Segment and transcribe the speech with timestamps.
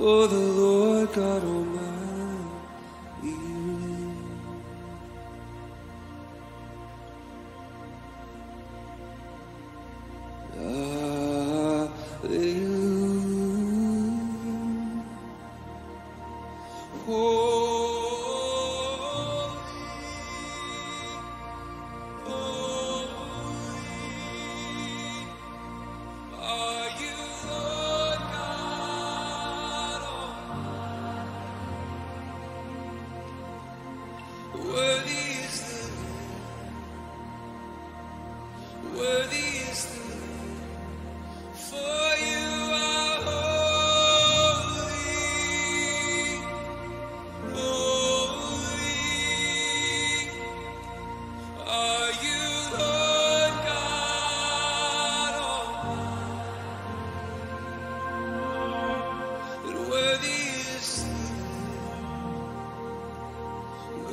[0.00, 0.39] for the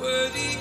[0.00, 0.57] Worthy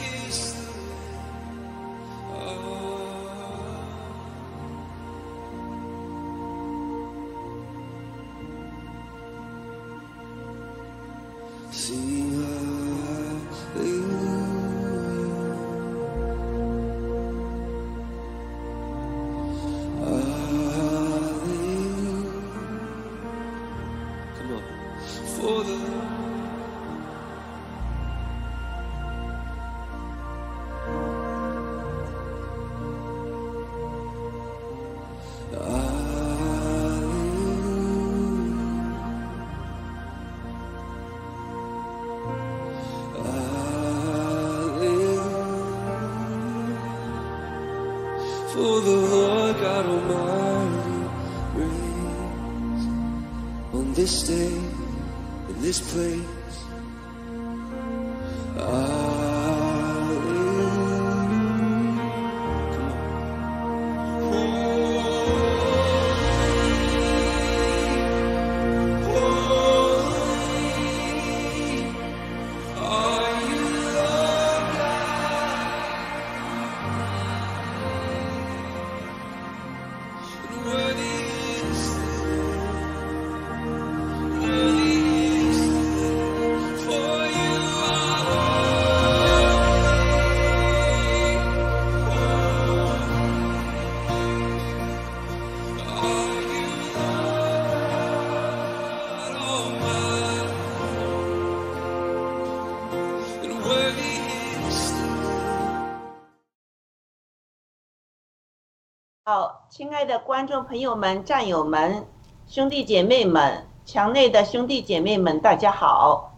[110.38, 112.06] 观众朋友们、战友们、
[112.46, 116.32] 兄弟姐妹们、墙内的兄弟姐妹们，大家好，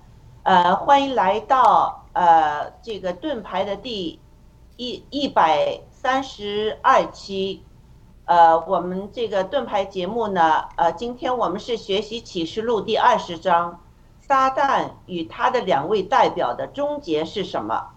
[0.44, 4.18] 呃，欢迎来到呃这个盾牌的第
[4.78, 7.62] 一一百三十二期，
[8.24, 13.82] 呃，我们这个盾牌节目呢，呃，今天我们是学习启示录第二十章，
[14.22, 17.90] 撒旦与他的两位代表的终结是什么？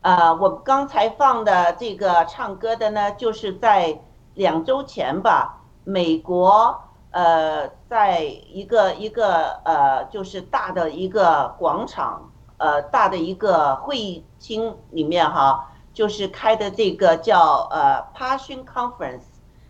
[0.00, 4.00] 呃，我刚才放的这个唱歌的呢，就是在
[4.36, 19.24] 两周前吧，美国呃，在一个一个呃，就是大的一个广场，呃，大的一个会议厅里面哈，就是开的这个叫呃 Passion Conference，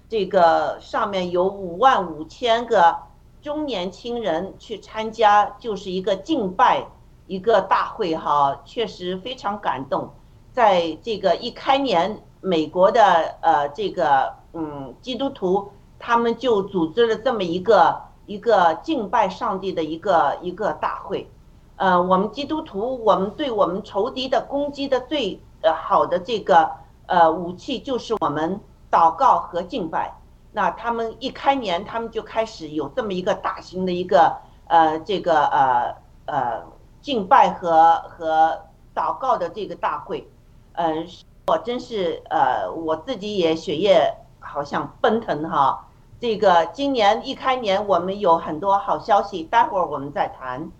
[0.08, 2.96] 这个上面有五万五千个
[3.40, 6.84] 中年轻人去参加，就是一个敬拜
[7.28, 10.12] 一个大会哈，确实非常感动。
[10.52, 21.30] 在这个一开年，美国的呃这个嗯基督徒，他们就组织了这么一个一个敬拜上帝的一个一个大会。
[21.76, 26.70] 呃，我们基督徒，我们对我们仇敌的攻击的最呃好的这个
[27.04, 28.58] 呃武器就是我们
[28.90, 30.16] 祷告和敬拜。
[30.52, 34.34] 那他们一开年，他们就开始有这么一个大型的一个
[34.68, 35.94] 呃这个呃
[36.24, 36.62] 呃
[37.02, 38.58] 敬拜和和
[38.94, 40.26] 祷告的这个大会。
[40.72, 41.06] 嗯，
[41.48, 44.14] 我真是呃，我自己也血液
[44.46, 45.86] 好像奔腾哈。
[46.18, 50.70] 这个今年一开年，我们有很多好消息，待会儿我们再谈。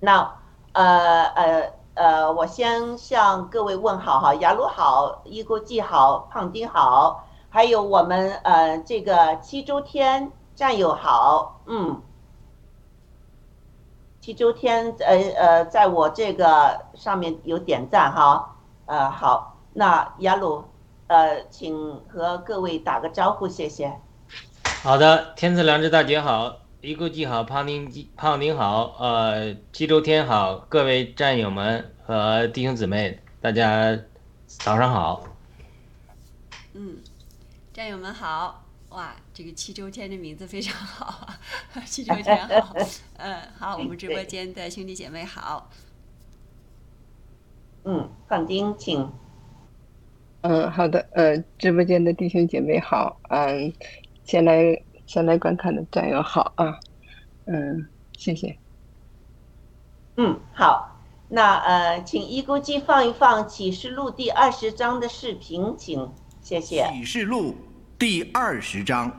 [0.00, 0.34] 那
[0.72, 12.00] 呃呃呃，我先向各位问好哈，雅鲁好，一锅记好，胖丁好，还有我们呃这个七周天战友好，嗯，
[14.20, 18.56] 七周天呃呃，在我这个上面有点赞哈。
[18.86, 20.64] 呃，好，那雅鲁，
[21.12, 23.94] 呃，请和各位打个招呼，谢谢。
[24.82, 27.86] 好的，天赐良知大姐好，一顾记好，胖丁
[28.16, 33.94] 胖丁好，呃，七周天好，各位战友们和弟兄姊妹，大家
[34.46, 35.22] 早上好。
[36.72, 36.96] 嗯，
[37.74, 41.28] 战友们好，哇，这个七周天的名字非常好，
[41.84, 42.74] 七周天好，
[43.18, 45.68] 嗯，好，我们直播间的兄弟姐妹好。
[47.84, 49.12] 嗯，胖丁，请。
[50.42, 53.72] 嗯，好的，呃，直播间的弟兄姐妹好，嗯，
[54.24, 56.78] 先来先来观看的战友好啊，
[57.44, 57.86] 嗯，
[58.16, 58.56] 谢谢。
[60.16, 60.98] 嗯，好，
[61.28, 66.10] 那呃，请一估计放一放启示录第二十章的视频，请，
[66.40, 66.88] 谢谢。
[66.92, 67.54] 启示录
[67.96, 69.10] 第二十章，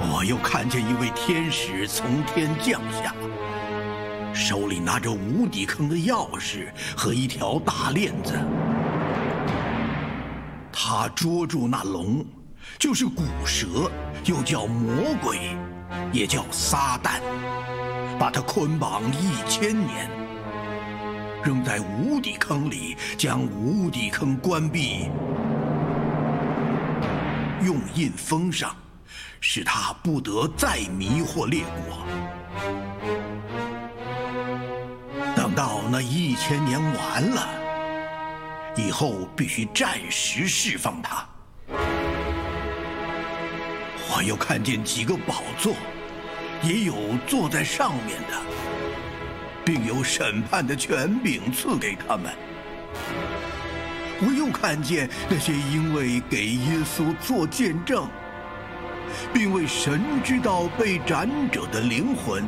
[0.00, 3.14] 我又看见一位天使从天降下。
[4.34, 8.38] 手里拿着无底坑的钥匙和一条大链子，
[10.72, 12.24] 他捉住那龙，
[12.78, 13.90] 就是古蛇，
[14.24, 15.56] 又叫魔鬼，
[16.12, 17.20] 也叫撒旦，
[18.18, 20.08] 把他捆绑一千年，
[21.42, 25.10] 扔在无底坑里，将无底坑关闭，
[27.64, 28.74] 用印封上，
[29.40, 31.98] 使他不得再迷惑列国。
[35.58, 37.48] 到那一千年完了
[38.76, 41.26] 以后，必须暂时释放他。
[44.08, 45.74] 我又看见几个宝座，
[46.62, 46.94] 也有
[47.26, 48.40] 坐在上面的，
[49.64, 52.32] 并有审判的权柄赐给他们。
[54.20, 58.08] 我又看见那些因为给耶稣做见证，
[59.34, 62.46] 并为神之道被斩者的灵魂。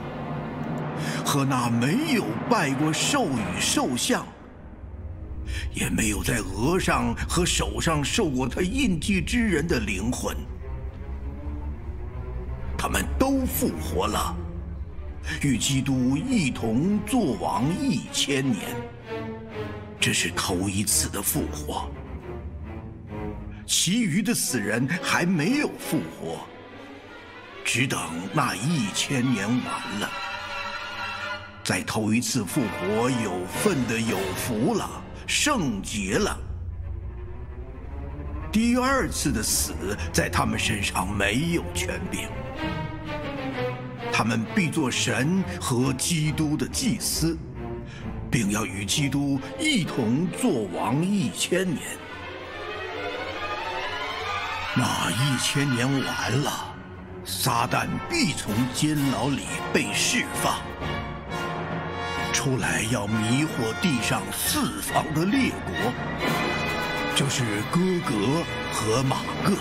[1.25, 4.26] 和那没有拜过兽与兽像，
[5.75, 10.37] 也没有在额上和手上受过他印记之人的灵魂，
[12.78, 14.37] 他们都复活了，
[15.42, 18.62] 与基督一同作王一千年。
[19.99, 21.90] 这是头一次的复活，
[23.66, 26.38] 其余的死人还没有复活，
[27.62, 28.00] 只等
[28.33, 30.11] 那一千年完了。
[31.70, 34.90] 在头一次复活，有份的有福了，
[35.24, 36.36] 圣洁了。
[38.50, 39.72] 第二次的死，
[40.12, 42.28] 在他们身上没有权柄，
[44.12, 47.38] 他们必做神和基督的祭司，
[48.28, 51.82] 并要与基督一同做王一千年。
[54.74, 56.74] 那一千年完了，
[57.24, 60.58] 撒旦必从监牢里被释放。
[62.32, 65.92] 出来要迷惑地上四方的列国，
[67.14, 69.56] 就是哥格和马各，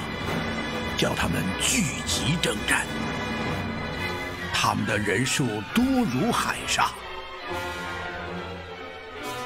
[0.97, 2.85] 叫他们聚集征战。
[4.53, 6.89] 他们的人数多如海沙，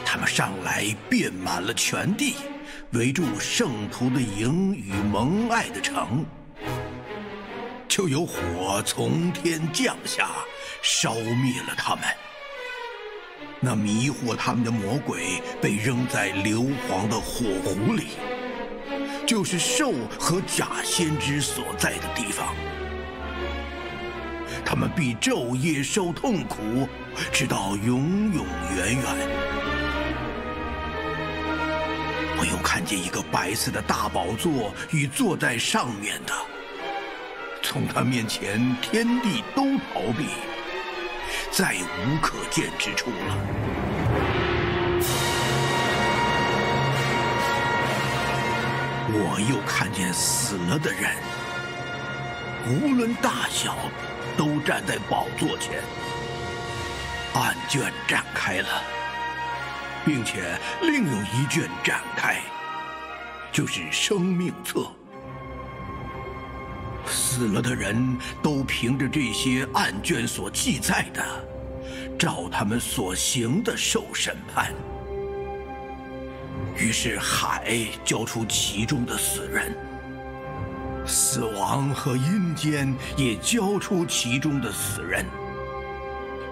[0.06, 2.36] 他们上来遍满了全地，
[2.92, 6.26] 围住圣徒的营与蒙爱的城，
[7.88, 10.30] 就有火从天降下，
[10.82, 12.04] 烧灭了他们。
[13.66, 18.08] 那迷惑他们的魔鬼被扔在硫磺的火湖里，
[19.26, 22.54] 就是兽和假先知所在的地方。
[24.66, 26.90] 他们必昼夜受痛苦，
[27.32, 29.04] 直到永永远远。
[32.38, 36.34] 我又看见一个白色的大宝座与坐在上面的，
[37.62, 40.53] 从他面前天地都逃避。
[41.52, 43.38] 再无可见之处了。
[49.16, 51.12] 我又看见死了的人，
[52.68, 53.76] 无论大小，
[54.36, 55.80] 都站在宝座前。
[57.36, 58.82] 案卷展开了，
[60.06, 62.42] 并且另有一卷展开，
[63.52, 64.92] 就是生命册。
[67.08, 71.24] 死了的人都凭着这些案卷所记载的，
[72.18, 74.74] 照他们所行的受审判。
[76.76, 79.76] 于是海交出其中的死人，
[81.06, 85.26] 死亡和阴间也交出其中的死人。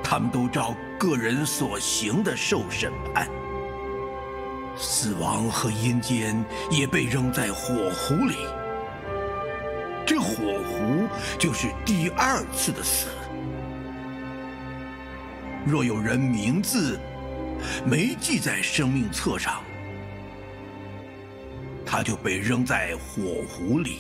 [0.04, 3.28] 他们都照个人所行的受审判。
[4.78, 8.36] 死亡和阴间也被扔在火湖里。
[10.14, 10.26] 这火
[10.66, 11.08] 狐
[11.40, 13.08] 就是第二次的死。
[15.66, 17.00] 若有人名字
[17.86, 19.64] 没记在生命册上
[21.86, 24.00] 他就被扔在火狐里。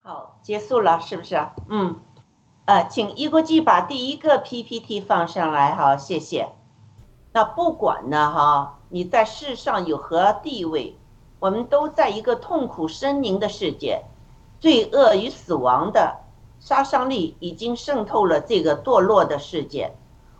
[0.00, 1.36] 好结束了是不是？
[1.68, 2.00] 嗯。
[2.64, 6.48] 呃请一国际把第一个 ppt 放上来好谢谢。
[7.36, 10.96] 那不管呢，哈，你在世上有何地位，
[11.40, 14.04] 我们都在一个痛苦呻吟的世界，
[14.60, 16.16] 罪恶与死亡的
[16.60, 19.92] 杀伤力已经渗透了这个堕落的世界。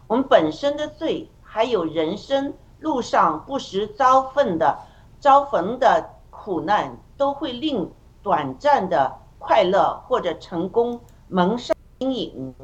[0.07, 4.79] 我们本身的罪，还有人生路上不时遭逢的、
[5.19, 7.91] 遭逢的苦难，都会令
[8.23, 12.55] 短暂的快乐或者成功蒙上阴影。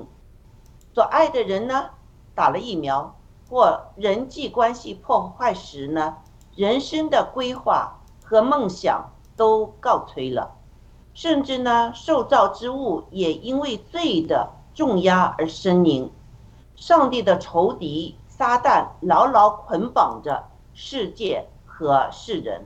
[0.94, 1.90] 所爱的人呢，
[2.32, 3.12] 打了疫苗，
[3.50, 6.18] 或人际关系破坏时呢，
[6.54, 10.52] 人生的规划和梦想都告吹了，
[11.14, 16.08] 甚至呢，受造之物也因为罪的重压而呻吟。
[16.76, 22.64] 上帝的仇敌撒旦牢牢捆绑着世界和世人，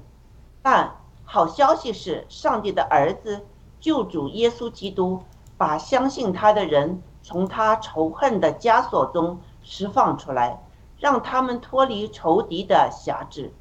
[0.63, 3.47] 但好消息是，上帝的儿子
[3.81, 5.23] 救主耶稣基督
[5.57, 10.63] 把相信他的人从他仇恨的枷锁中释放出来，
[11.05, 13.53] 让他们脱离仇敌的辖制。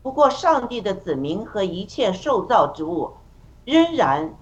[0.00, 3.12] 不过，上帝的子民和一切受造之物，
[3.66, 4.34] 仍然，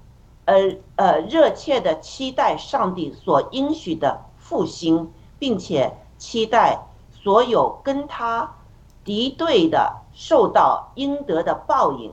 [0.44, 0.54] 呃
[0.94, 5.10] 呃，热切的期待上帝所应许的复兴。
[5.38, 8.56] 并且期待所有跟他
[9.04, 12.12] 敌对的受到应得的报应。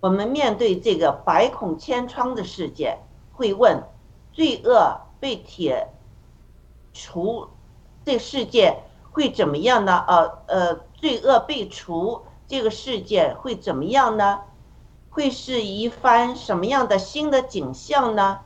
[0.00, 2.98] 我们面对这个百孔千疮的世界，
[3.32, 3.80] 会问：
[4.32, 5.88] 罪恶被铁
[6.92, 7.46] 除，
[8.04, 8.82] 这世界
[9.16, 10.04] 会怎么样呢？
[10.06, 14.40] 呃呃，罪恶被除，这个世界会怎么样呢？
[15.08, 18.40] 会是一番什么样的新的景象呢？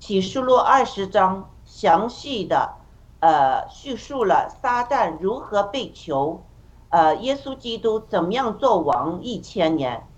[0.00, 2.72] 启示录二十章详细的。
[3.20, 6.42] 呃，叙述了撒旦如何被囚，
[6.88, 10.08] 呃，耶稣基督怎么样做王一千年，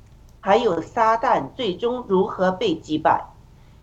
[0.41, 3.27] 还有撒旦最终如何被击败。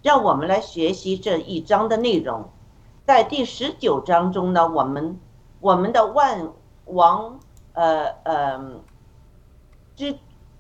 [0.02, 2.50] 让我们来学习这一章的内容。
[3.06, 5.20] 在第十九章中呢，我们
[5.60, 6.50] 我们的万
[6.86, 7.40] 王，
[7.74, 8.82] 呃呃，
[9.96, 10.18] 之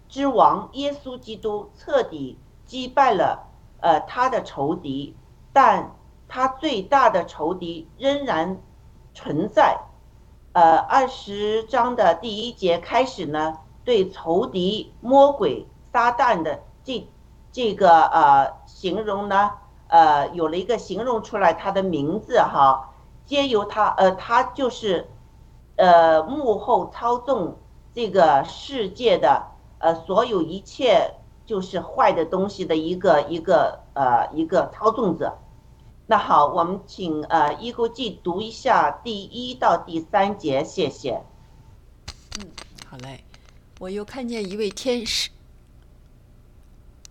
[0.07, 3.47] 之王耶稣基督彻底击败了
[3.81, 5.15] 呃他的仇敌，
[5.51, 5.95] 但。
[6.31, 8.61] 他最大的仇敌仍然
[9.15, 9.79] 存在。
[10.53, 17.07] 呃，二十章的第一节开始呢，对仇敌魔鬼撒旦的这
[17.51, 19.53] 这个呃形容呢，
[19.87, 22.88] 呃有了一个形容出来，他的名字哈，
[23.29, 25.07] 皆由他呃他就是
[25.75, 27.59] 呃幕后操纵
[27.93, 29.43] 这个世界的
[29.77, 31.13] 呃所有一切
[31.45, 35.37] 就是坏的东西的一个一个呃一个操纵者。
[36.07, 41.21] 那好，我们请呃一国际读一下第一到第三节，谢谢。
[42.39, 42.47] 嗯，
[42.87, 43.23] 好嘞。
[43.79, 45.29] 我又看见一位天使，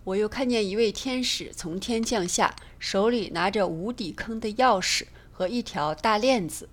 [0.02, 5.06] 我又看见一位天使从天降下，手里拿着无底坑的钥匙
[5.38, 6.68] 和一条大链子。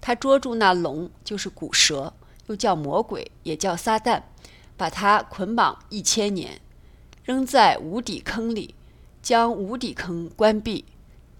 [0.00, 2.14] 他捉住那龙，就是古蛇，
[2.46, 4.22] 又叫魔鬼，也叫撒旦，
[4.78, 6.58] 把他捆绑一千年，
[7.22, 8.74] 扔在无底坑里，
[9.20, 10.86] 将无底坑关闭。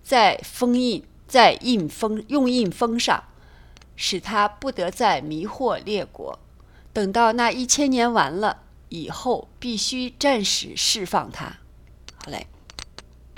[0.03, 3.25] 再封印，再印封用印封上，
[3.97, 6.39] 使他不得再迷惑列国。
[6.93, 11.47] 等到那一千年完了以后，必须暂时释放他。
[12.23, 12.47] 好嘞。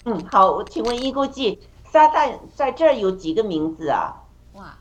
[0.04, 1.60] 嗯，好，请问一估计
[1.90, 4.22] 撒旦在这儿有几个名字啊？
[4.54, 4.78] 哇，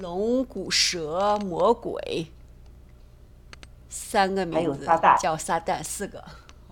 [0.00, 2.26] 龙骨蛇魔鬼，
[3.88, 4.86] 三个名字，
[5.20, 6.22] 叫撒旦四个。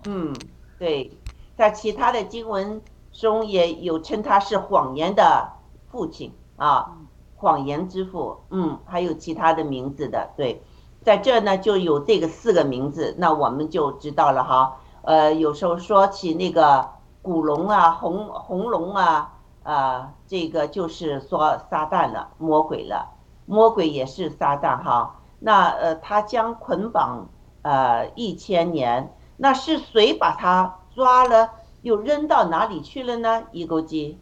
[0.05, 0.35] 嗯，
[0.77, 1.11] 对，
[1.57, 2.81] 在其他的经文。
[3.15, 5.47] 中也有称他是谎言的
[5.91, 6.97] 父亲啊，
[7.35, 10.63] 谎言之父，嗯，还有其他的名字的，对，
[11.03, 14.79] 在这呢就有这个四个名字，那我们就知道了哈。
[15.03, 16.89] 呃，有时候说起那个
[17.23, 23.09] 古龙啊、红红龙啊，啊，这个就是说撒旦了，魔鬼了，
[23.45, 25.15] 魔鬼也是撒旦哈。
[25.39, 27.27] 那呃，他将捆绑
[27.61, 31.49] 呃一千年，那是谁把他抓了？
[31.81, 33.43] 又扔到哪里去了呢？
[33.51, 34.17] 一钩机，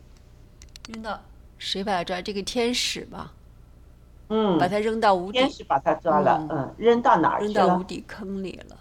[0.88, 1.20] 扔到
[1.58, 2.22] 谁把他抓？
[2.22, 3.32] 这个天使吧，
[4.30, 5.40] 嗯，把他扔到无底。
[5.40, 7.54] 天使把他抓了，嗯，扔到哪儿去了？
[7.54, 8.78] 扔到无底坑里了。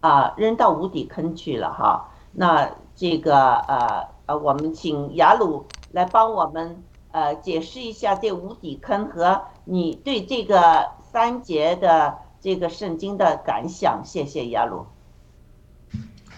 [0.00, 2.08] 啊，扔到无底坑去了哈。
[2.32, 2.70] 那
[3.02, 6.80] 这个呃呃，我们请雅鲁来帮我们
[7.10, 14.02] 呃解释一下这无底坑和你对这个三节的这个圣经的感想。
[14.04, 14.86] 谢谢雅鲁。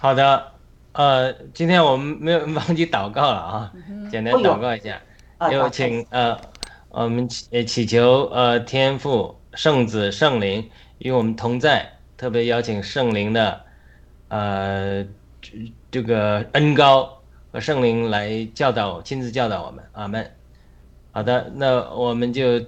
[0.00, 0.54] 好的。
[0.92, 3.72] 呃，今天我们没有忘记祷告了啊，
[4.10, 4.98] 简单祷告一下，
[5.50, 6.38] 有请呃，
[6.88, 13.60] 我们祈祈求呃天父圣子圣灵与我们同在，特别邀请圣灵的
[14.28, 15.04] 呃
[15.94, 17.22] 这个恩高
[17.52, 19.84] 和圣灵来教导，亲自教导我们。
[19.92, 20.28] 阿门。
[21.12, 22.60] 好的，那我们就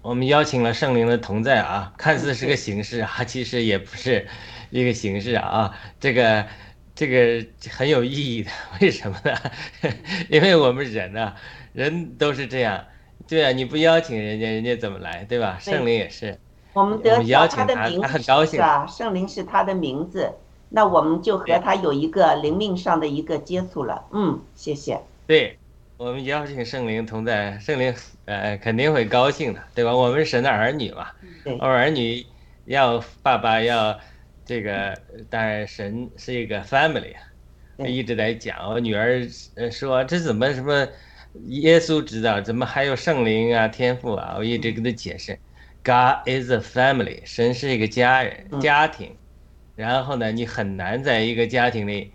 [0.00, 4.26] 我们邀请了圣灵的同在啊，看似是个形式啊，其实也不是
[4.70, 5.76] 一个形式啊。
[6.00, 6.46] 这个
[6.94, 8.50] 这个很有意义的，
[8.80, 9.36] 为什么呢？
[10.30, 11.34] 因为我们人呢，
[11.74, 12.82] 人都是这样。
[13.28, 15.58] 对啊，你不邀请人家，人家怎么来，对吧？
[15.60, 16.38] 圣灵也是，
[16.72, 18.86] 我们得邀请他的名字是啊？
[18.86, 20.32] 圣灵是他的名字，
[20.74, 24.04] 那我们就和他有一个灵命上的一个接触了。
[24.10, 24.98] 嗯，谢谢。
[25.24, 25.56] 对，
[25.96, 29.94] 我们邀请圣灵同在，圣灵呃肯定会高兴的，对吧？
[29.94, 31.06] 我们神的儿女嘛，
[31.60, 32.26] 我儿女
[32.64, 33.96] 要爸爸要
[34.44, 34.98] 这个，
[35.30, 37.14] 当然神是一个 family，
[37.78, 38.68] 一直在讲。
[38.68, 40.88] 我女儿呃说这怎么什么？
[41.46, 45.38] 耶稣知道怎么还有圣灵啊、天赋啊，我一直跟他解释
[45.84, 49.16] ，God is a family，神是一个家人、家庭。
[49.74, 52.12] 然后呢，你很难在一个家庭里，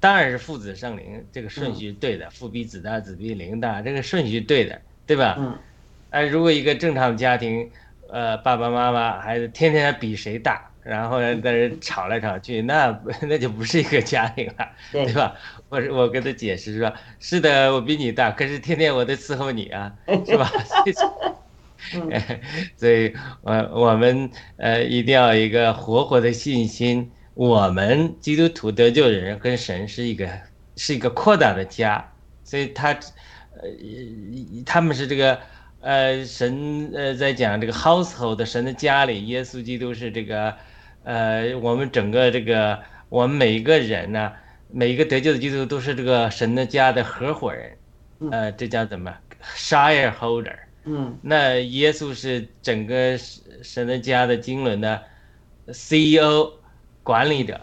[0.00, 5.36] 当然是父子圣灵这个顺序对的，父比子大，子比灵大，这个顺序对的，对吧？
[5.38, 5.58] 嗯。
[6.10, 7.70] 哎，如果一个正常的家庭，
[8.08, 10.70] 呃，爸爸妈妈孩子天天比谁大。
[10.84, 15.34] 然后呢，在这吵来吵去，那 那就不是一个家庭了， 对吧？
[15.70, 19.90] 我我跟他解释说，是的，我比你大，可是天天我得伺候你啊，
[20.28, 20.46] 是吧？
[22.76, 27.10] 所以，我我们呃一定要一个活活的信心。
[27.34, 30.28] 我们基督徒得救人跟神是一个
[30.76, 32.04] 是一个扩大的家，
[32.44, 33.68] 所以他呃
[34.64, 35.38] 他们是这个
[35.80, 40.54] 呃神呃在讲这个 household 神的家里，耶稣基督是这个。
[41.06, 44.32] 呃，我们整个这个，我们每一个人呢，
[44.70, 47.76] 每一个得救的基督徒都是这个神的家的合伙人，
[48.30, 49.14] 呃，这叫怎么
[49.54, 50.56] ？shareholder。
[50.84, 51.18] 嗯。
[51.22, 53.18] 那耶稣是整个
[53.62, 55.02] 神的家的经纶的
[55.68, 56.52] CEO，
[57.02, 57.60] 管理者，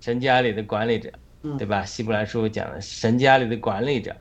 [0.00, 1.10] 神家里的管理者，
[1.58, 1.84] 对吧？
[1.84, 4.14] 希伯来书讲的神家里的管理者，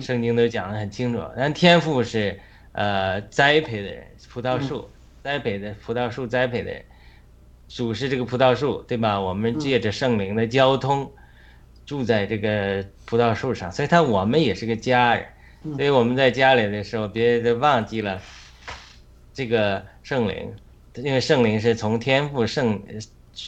[0.00, 1.22] 圣经都讲得很清楚。
[1.36, 2.38] 但天赋是
[2.72, 4.88] 呃栽培的人，葡萄树
[5.22, 6.84] 栽培的葡萄树栽培的人。
[7.68, 9.20] 主是这个葡萄树，对吧？
[9.20, 11.12] 我们借着圣灵的交通，
[11.84, 15.26] 住在这个葡萄树上，所以他我们也是个家人。
[15.76, 18.20] 所以我们在家里的时候，别忘记了
[19.32, 20.54] 这个圣灵，
[20.94, 22.80] 因为圣灵是从天赋圣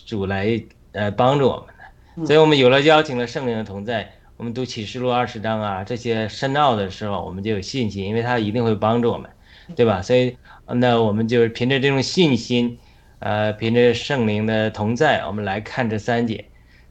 [0.06, 2.26] 主来呃帮助我们的。
[2.26, 9.30] 所以我们有了邀请了圣灵的同在，我们读启示录二十章啊这些深奥的时候，我们就有信心，因为他一定会帮助我们，
[9.74, 10.02] 对吧？
[10.02, 12.78] 所以那我们就凭着这种信心。
[13.20, 16.42] 呃，凭着圣灵的同在，我们来看这三节。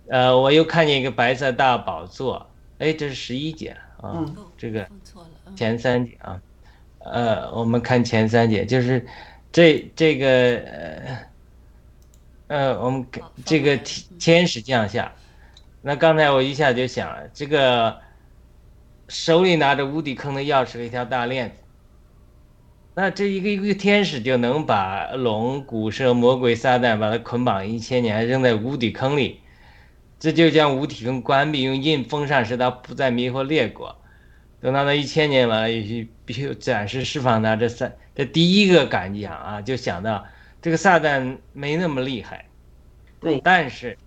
[0.10, 4.24] 呃，我又看见一个白色大宝座，哎，这是十一节啊，
[4.56, 4.88] 这个
[5.60, 6.42] 前三节啊。
[7.00, 9.06] 呃，我们看前三节，就是
[9.52, 11.18] 这这个呃
[12.48, 13.06] 呃，我们
[13.44, 13.78] 这个
[14.18, 15.14] 天使降下。
[15.82, 18.00] 那刚才我一下就想了，这个
[19.10, 21.56] 手里拿着无底坑的钥匙和一条大链子。
[22.96, 29.42] 那这一个一个天使就能把龙、古蛇、魔鬼、撒旦把它捆绑一千年，扔在无底坑里，
[30.20, 33.99] 这就将无底坑关闭，用印封上，使他不再迷惑列国。
[34.62, 37.56] 等到那一千年完了，也许必须暂时释放他。
[37.56, 40.26] 这三，这第一个感想啊，就想到
[40.62, 42.46] 这个撒旦没那么厉害。
[43.20, 43.98] 对，但是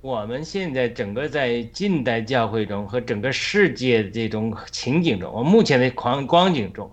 [0.00, 6.90] 我们现在整个在近代教会中和整个世界这种情景中，我目前的光光景中。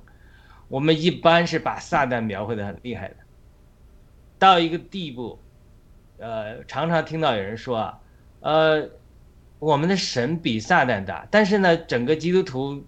[0.67, 3.15] 我们一般是把撒旦描绘的很厉害的，
[4.39, 5.37] 到一个地步，
[6.17, 7.99] 呃，常常听到有人说啊，
[8.39, 8.89] 呃，
[9.59, 12.83] 我们的神比撒旦大，但是呢，整个基督徒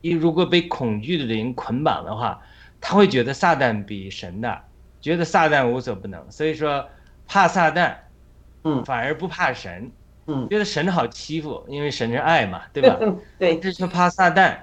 [0.00, 2.40] 一如果被恐惧的灵捆绑的话，
[2.80, 4.64] 他会觉得撒旦比神大，
[5.00, 6.88] 觉得撒旦无所不能，所以说
[7.26, 7.94] 怕撒旦，
[8.64, 9.90] 嗯，反而不怕神，
[10.26, 12.98] 嗯，觉得神好欺负，因为神是爱嘛，对吧？
[13.38, 14.56] 对，这就怕撒旦。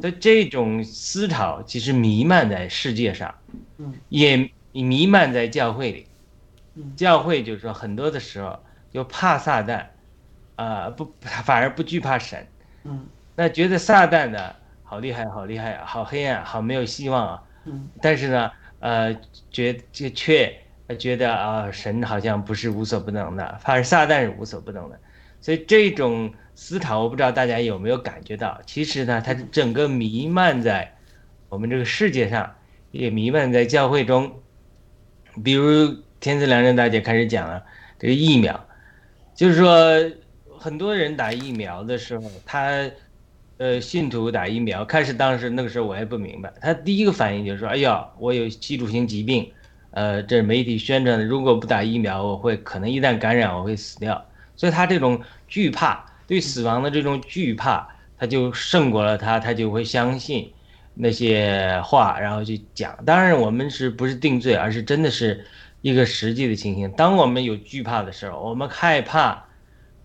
[0.00, 3.34] 的这种思潮其实弥漫在世界上，
[4.08, 6.06] 也弥漫在教会里。
[6.96, 8.58] 教会就是说，很多的时候
[8.90, 9.84] 就怕撒旦，
[10.56, 12.46] 啊，不， 反而不惧怕神。
[12.84, 17.42] 嗯那觉得撒旦呢，好厉害，好厉害，好黑暗，好没有希望啊。
[17.64, 19.16] 嗯但是呢，呃，
[19.50, 20.54] 觉就却
[20.98, 24.98] 觉得啊，神好像不是无所不能的，反而撒旦是无所不能的。
[25.40, 26.32] 所以这种。
[26.56, 30.94] 思考，我不知道大家有没有感觉到，其实呢，它整个弥漫在
[31.48, 32.54] 我们这个世界上，
[32.92, 34.40] 也弥漫在教会中。
[35.42, 37.64] 比如天赐良人大姐开始讲了
[37.98, 38.68] 这个疫苗，
[39.34, 40.00] 就是说
[40.64, 42.90] 很多人打疫苗的时候，他
[43.58, 49.46] 呃信徒打疫苗，开始当时那个时候我也不明白，他第一个反应就是说，哎呀，我有基础性疾病，
[49.90, 54.24] 呃，这媒体宣传的，如果不打疫苗，我会可能一旦感染我会死掉，
[54.56, 56.02] 所以他这种惧怕。
[56.26, 60.50] 对死亡的这种惧怕，他就胜过了他，他就会相信
[60.94, 62.96] 那些话，然后去讲。
[63.04, 65.44] 当然，我们是不是定罪，而是真的是
[65.82, 66.90] 一个实际的情形。
[66.92, 69.44] 当我们有惧怕的时候，我们害怕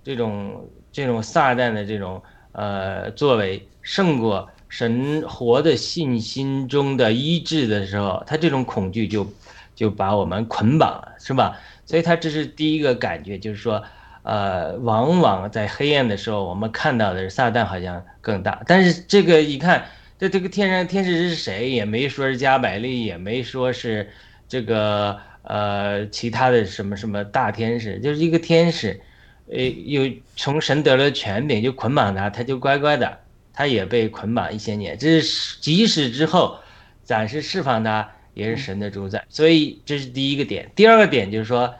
[0.10, 2.19] 这种这种撒旦的这种
[2.54, 9.32] 呃作为胜过神活的信心中的医治的时候，他这种恐惧就
[9.76, 11.60] 就把我们捆绑了，是吧？
[11.86, 13.84] 所以，他这是第一个感觉，就是说。
[14.22, 18.62] 呃，往往在黑暗的时候，我们看到的是撒旦好像更大。
[18.67, 19.86] 但是这个一看，
[20.19, 21.69] 这这个天上天使是谁？
[21.72, 24.10] 也没说是加百利，也没说是
[24.48, 29.02] 这个呃其他的什么什么大天使，就是一个天使，
[29.51, 33.19] 呃，有从神得了权柄，就捆绑他，他就乖乖的，
[33.53, 34.97] 他也被捆绑一些年。
[34.97, 36.59] 这是即使之后
[37.03, 39.25] 暂时释放他，也是神的主宰。
[39.29, 40.71] 所以这是第一个点。
[40.75, 41.73] 第二个点就是说，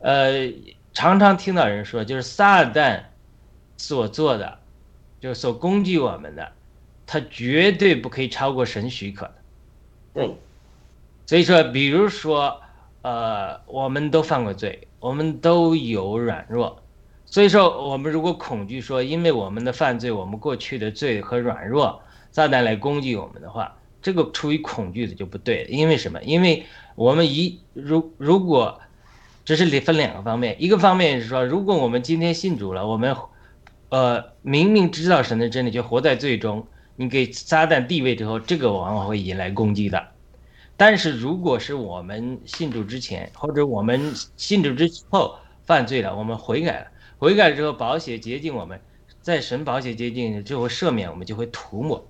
[0.00, 0.52] 呃。
[0.96, 3.02] 常常听到人说，就是撒旦
[3.76, 4.60] 所做的，
[5.20, 6.52] 就是所攻击我们的，
[7.04, 9.34] 他绝对不可以超过神许可的。
[10.14, 10.36] 对，
[11.26, 12.60] 所以说，比如说，
[13.02, 16.80] 呃，我们都犯过罪，我们都有软弱，
[17.26, 25.66] 所以说，我们如果恐惧说，因为我们的犯罪，我们过去的罪和软弱，撒旦来攻击我们的话，这个出于恐惧的就不对。
[25.70, 26.22] 因为什么？
[26.22, 28.80] 因为我们一如如果。
[29.46, 33.14] 这是分两个方面，一个方面是说，如果我们今天信主了，我们，
[33.90, 40.02] 呃，明明知道神的真理，却活在最终，你给撒旦地位之后，这个往往会引来攻击的。
[40.78, 46.86] 但是如果是我们信主之前，或者我们信主之后犯罪了，我们悔改了，
[47.24, 48.78] 悔改之后保险接近我们，
[49.22, 52.06] 在神保险接近之后赦免我们，就会涂抹，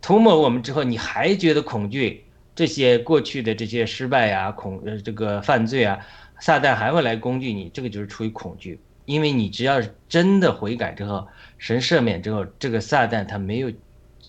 [0.00, 2.24] 涂抹我们之后，你还觉得恐惧
[2.54, 5.98] 这些过去的这些失败啊，恐呃这个犯罪啊。
[6.38, 11.26] 撒旦还会来攻击你，这个就是出于恐惧，因为你只要是真的悔改之后，
[11.58, 13.72] 神赦免之后，这个撒旦他没有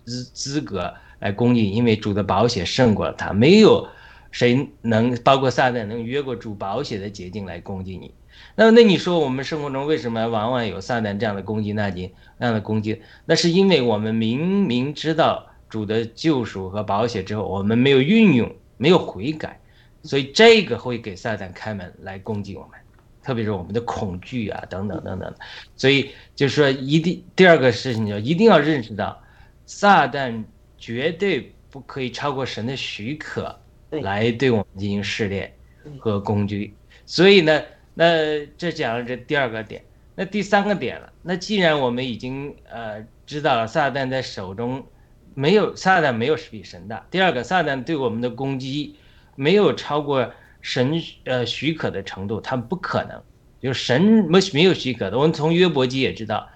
[0.06, 3.88] 资资格来攻击，因为主的保险胜过了他，没有
[4.32, 8.12] 谁能包括撒旦能越过主保险的捷径来攻击你。
[8.56, 11.74] 那那你说我们生活中为什么往往有撒旦这样的攻击？
[11.74, 19.60] 那你那样的攻击，那是因为我们明明知道主的救赎和保险之后，我们没有运用，没有悔改。
[20.02, 22.80] 所以这个会给撒旦开门来攻击我们，
[23.22, 25.34] 特别是我们的恐惧啊，等等等等。
[25.76, 29.22] 所以就是说，一定第二个事情就一定要认识到，
[29.66, 30.44] 撒旦
[30.78, 33.60] 绝对不可以超过神的许可
[33.90, 35.54] 来对我们进行试炼
[36.00, 36.74] 和攻击。
[37.06, 37.62] 所以呢，
[38.00, 39.84] 那这讲了这第二个点，
[40.16, 41.12] 那第三个点了。
[41.22, 44.86] 那既然我们已经呃知道了撒旦在手中
[45.34, 47.06] 没有撒旦没有比神大。
[47.12, 48.96] 第二个，撒旦对我们的攻击。
[49.36, 50.32] 没有超过
[50.62, 53.22] 神呃许可的程度，他们不可能。
[53.62, 55.18] 就是神没没有许可的。
[55.18, 56.50] 我们从约伯记也知道，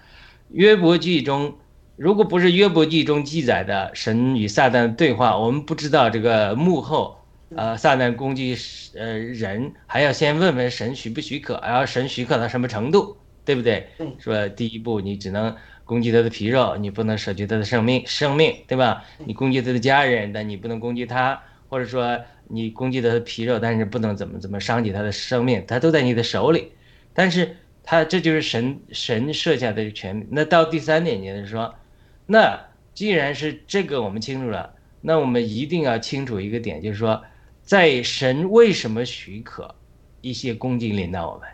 [0.50, 1.56] 约伯记中，
[1.96, 7.23] 如果不是约伯记中记载的神与撒旦的对话，我们不知道这个幕后，
[7.56, 8.56] 呃，撒旦攻击
[8.94, 13.88] 呃人，还要先问问神许不许可，然后神许可到什么程度，对不对？
[14.18, 19.04] 说第一步你只能攻击他的皮肉，你不能舍去他的生命，生命对吧？
[19.24, 22.20] 你攻击他的家人，但你不能攻击他，或者说。
[22.46, 26.72] 你攻击他的皮肉，但是不能怎么怎么伤及他的生命，他都在你的手里。
[27.14, 30.26] 但是他这就是神神设下的权。
[30.30, 31.74] 那到第三点，就是说，
[32.26, 37.24] 那既然是这个我们清楚了，那我们一定要清楚一个点，就是说，
[37.64, 39.74] 在神为什么许可
[40.20, 41.48] 一些攻击临到我们，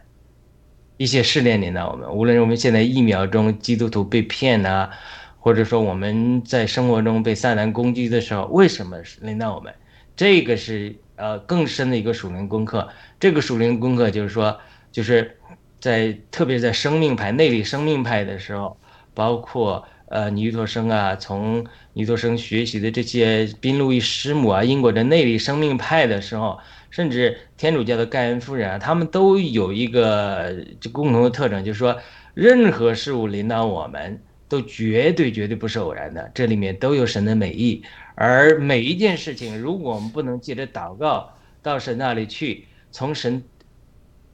[0.97, 4.91] 一些试炼临到我们，无论是我们现在一秒钟基督徒被骗啊，
[5.39, 9.73] 或者说我们在生活中被撒旦攻击的时候，为什么临到我们？
[10.17, 12.89] 这个是呃更深的一个属灵功课。
[13.19, 14.59] 这个属灵功课就是说，
[14.93, 15.39] 就是
[15.79, 18.77] 在特别在生命派内里生命派的时候，
[19.15, 26.59] 包括呃尼托生啊，从尼托生学习的这些宾路易师母啊，英国的内里生命派的时候，
[26.91, 31.97] 甚至天主教的盖恩夫人啊，他们都有一个就共同的特征，就是说，
[32.35, 37.83] 任何事物领导我们都绝对绝对不是偶然的，这里面都有神的美意。
[38.17, 43.43] 而每一件事情，如果我们不能借着祷告到神那里去，从神，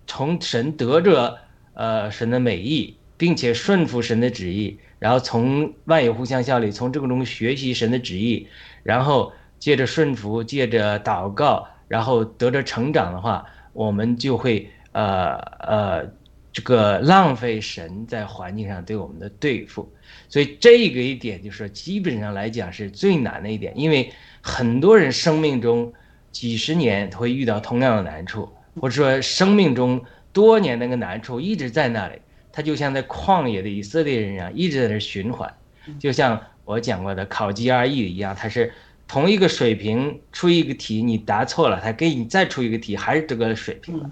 [0.06, 1.38] 从神得着
[1.74, 8.46] 呃神的美意，并且顺服神的旨意，然后从万有互相效力，从这个中学习神的旨意，
[8.82, 16.10] 然后借着顺服，借着祷告，然后得着成长的话，我们就会呃呃
[16.52, 19.90] 这个浪费神在环境上对我们的对付。
[20.28, 25.92] 所以这个一点就是说，基本上来讲是最难的一点，因为很多人生命中
[26.30, 28.48] 几十年会遇到同样的难处，
[28.80, 32.20] 或者说生命中多年那个难处一直在那里，
[32.56, 35.52] 他就像在旷野的以色列人一样，一直在那循环，
[35.98, 38.72] 就像我讲过的考 GRE 一样，它是
[39.06, 44.10] 同一个水平出一个题，你答错了，他给你再出一个题，还是这个水平了。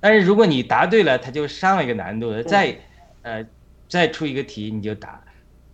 [0.00, 2.74] 但是如果你答对了，他就上了一个难度的，再
[3.20, 3.44] 呃
[3.90, 5.22] 再出一个题你就答，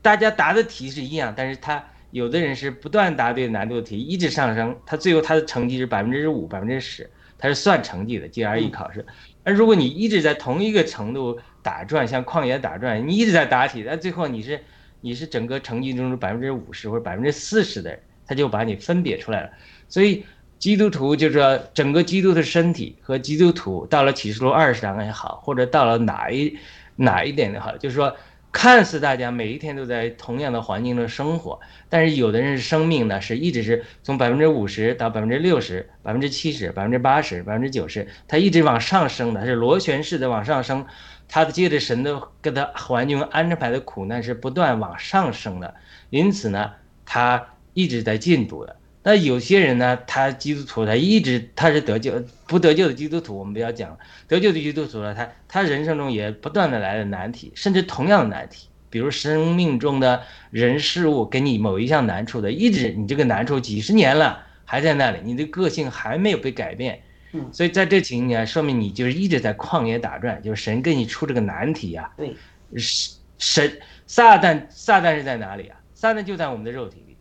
[0.02, 9.06] 大家答的题是一样，但是他有的人是不断答对难度题，一直上升，他最后他的成绩是百分之五、百分之十，他是算成绩的 GRE 考试。
[9.44, 14.60] 而如果你一直在同一个程度打转，像旷野打转，你一直在答题，但最后你是
[15.00, 19.50] 你是整个成绩中的百分之五十或者百分之四十的人，他就把你分别出来了。
[19.88, 20.24] 所以
[20.58, 26.58] 基督徒就是说，整个基督的身体和基督徒到了启示录二十章也好，或者到了哪一
[26.96, 28.16] 哪一点也好，就是说。
[28.50, 40.86] 看似大家每一天都在同样的环境中生活，但是有的人是生命呢，是一直是从百分之五十到百分之六十、百分之七十、百分之八十、百分之九十，它一直往上升的，它是螺旋式的往上升。
[41.28, 45.74] 他的借着神的给他环境安排的苦难是不断往上升的，
[46.10, 46.72] 因此呢，
[47.04, 48.76] 他一直在进步的。
[49.02, 67.00] 那有些人呢，他基督徒，他一直他是得救，不得救的基督徒，我们不要讲得救的基督徒了，他他人生中也不断的来了难题，甚至同样的难题，比如生命中的人事物给你某一项难处的，一直你这个难处几十年了还在那里，你的个性还没有被改变，
[67.32, 72.34] 嗯，所以在这情况下，说明你就是一直在旷野打转，就是神给你出这个难题呀，对，
[72.76, 75.78] 神神撒旦撒旦是在哪里啊？
[75.94, 77.16] 撒旦就在我们的肉体里。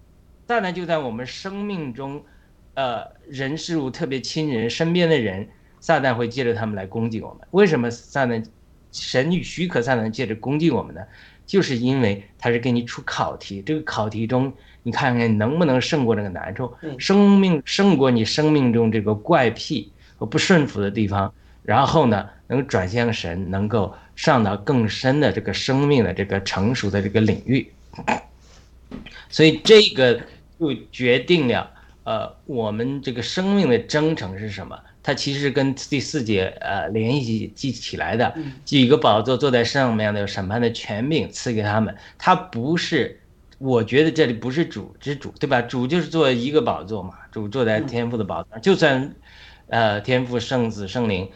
[0.48, 2.24] 撒旦就在我们生命中，
[2.76, 5.46] 呃，人事物特别亲人身边的人，
[5.82, 7.46] 撒旦会借着他们来攻击我们。
[7.52, 8.42] 为什么撒旦
[8.94, 11.02] 神许可撒旦借着攻击我们呢？
[11.46, 14.52] 就是因为他是给你出考题，这个考题中，
[14.84, 27.72] 你看看能不能胜过这个难处，生命胜过你生命中这个怪癖和不顺服的地方，然后呢，能转向神，能够上到更深的这个生命的这个成熟的这个领域。
[29.30, 30.20] 所以这个。
[30.60, 31.70] 就决定了，
[32.04, 34.76] 呃，我们这个生命的征程是什么？
[35.04, 41.96] 它其实跟第四节呃联系记起来的，几个宝座坐在上面的审判的权柄赐给他们。
[42.18, 43.20] 它不是，
[43.60, 45.62] 我觉得这里不是主之主，对吧？
[45.62, 48.58] 主就是做一个宝座嘛，主坐在天父的宝座。
[48.58, 49.14] 就算，
[49.68, 51.30] 呃，天赋圣子圣灵，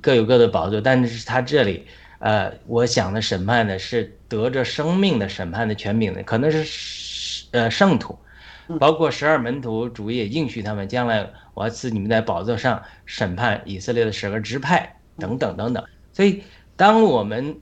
[0.00, 1.86] 各有各的宝座，但是他这里，
[2.18, 8.18] 呃，我想的审判呢是得着生命的审判的权柄的，可能是呃圣徒。
[8.80, 15.84] 包括十二门徒，主也应许他们，将来我要赐你们在宝座上审判以色列的十个支派，等等等等。
[16.14, 16.42] 所以，
[16.74, 17.60] 当我们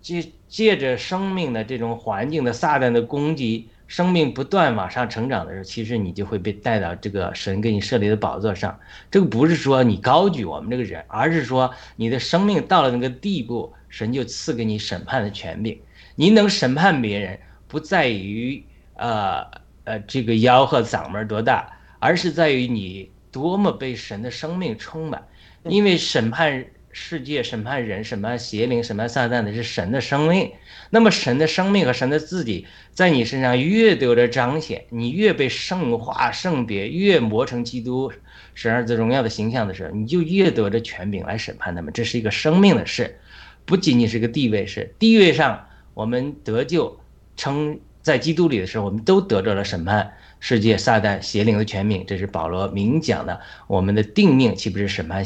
[0.00, 8.78] 借借着生命的这种环境的撒旦的攻击，生命不断往上成长的时候，其实你就会被带到这个神给你设立的宝座上。
[9.10, 15.80] 这个不是说你高举我们这个人，而是说你的生命到了那个地步，神就赐给你审判的权柄。
[16.14, 19.44] 你能审判别人，不在于呃。
[19.84, 21.66] 呃，这个吆喝嗓门多大，
[21.98, 25.26] 而是在于你多么被神的生命充满。
[25.64, 30.52] 因为审判世界、审判人、审判邪灵、审判撒旦的是神的生命。
[30.90, 38.12] 那么神的生命和神的自己在你身上越得着彰显，你越被圣化、圣别，越磨成基督
[38.54, 41.92] 神儿子荣耀的形象的时候，你就越得着权柄来审判他们。
[41.92, 43.18] 这是一个生命的事，
[43.64, 44.94] 不仅仅是个地位事。
[44.98, 46.98] 地位上我们得救
[47.36, 47.78] 称。
[48.00, 53.38] 在基督里的时候，我们都得着了审判世界撒旦邪灵的权柄，这是保罗明讲的。
[53.66, 55.22] 我们的定命岂不是审判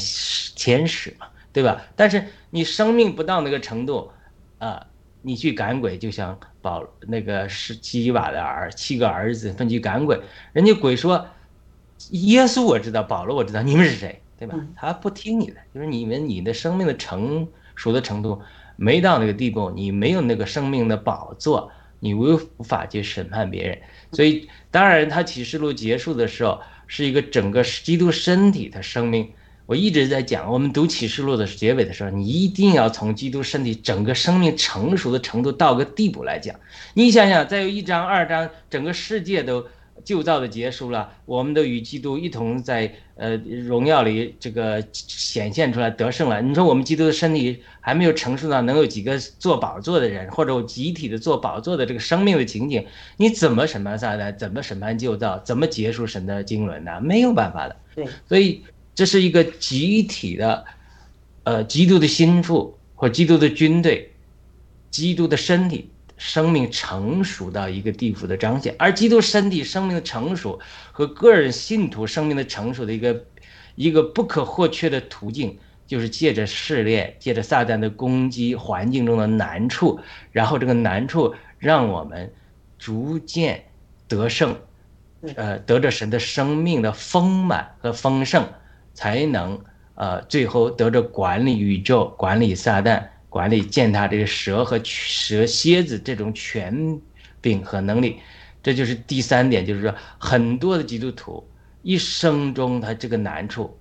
[0.57, 1.29] 天使嘛？
[1.53, 1.81] 对吧？
[1.95, 4.11] 但是你生命不到那个程度，
[4.59, 4.85] 啊，
[5.23, 10.21] 你去赶鬼，就像保那个是基瓦的儿七个儿子分去赶鬼，
[10.53, 11.27] 人家鬼说，
[12.11, 14.21] 耶稣我知道，保罗我知道，你们是谁？
[14.39, 14.59] 对吧？
[14.77, 18.43] 他不听你的，就是你们你的生命的成熟的程度
[18.77, 21.71] 没到那个地步，你没有那个生命的宝座。
[22.05, 23.79] 你无无法去审判别人，
[24.11, 29.31] 所以当然，他启示录结束的时候是一个整个基督身体的生命。
[29.67, 36.55] 我一直在讲，我们读启示录的结尾的时候，你一定要从基督身体整个生命成熟的程度到个地步来讲。
[36.95, 39.67] 你想想，再有一章、二章，整个世界都。
[40.05, 46.43] 旧造的结束了，我们都与基督一同在呃荣耀里这个显现出来得胜了。
[46.43, 52.85] 你说我们基督的身体还没有成熟到能有几个做宝座的人，或者集体的做宝座的这个生命的情景，
[53.17, 54.35] 你怎么审判撒旦？
[54.37, 55.39] 怎么审判旧造？
[55.45, 57.01] 怎么结束神的经纶呢？
[57.01, 57.77] 没有办法的。
[57.95, 60.65] 对，所以这是一个集体的，
[61.45, 64.13] 呃，基督的心腹或基督的军队，
[64.91, 65.89] 基督的身体。
[66.19, 70.61] 生命成熟到一个地步的彰显，而基督身体生命的成熟
[70.93, 73.25] 和个人信徒生命的成熟的一个
[73.75, 79.99] 一个不可或缺的途径，就是借着试炼，借着撒旦的攻击，环境中的难处，
[80.31, 82.33] 然后这个难处让我们
[82.79, 83.65] 逐渐
[84.07, 84.57] 得胜，
[85.35, 88.49] 呃，得着神的生命的丰满和丰盛，
[88.95, 89.61] 才能
[89.95, 97.01] 呃最后得着管理宇宙、管理撒旦、管理践踏这个蛇和蛇蝎子这种权
[97.41, 98.21] 柄和能力。
[98.63, 101.47] 这就是第三点，就是说很多的基督徒
[101.83, 103.77] 一生中他这个难处。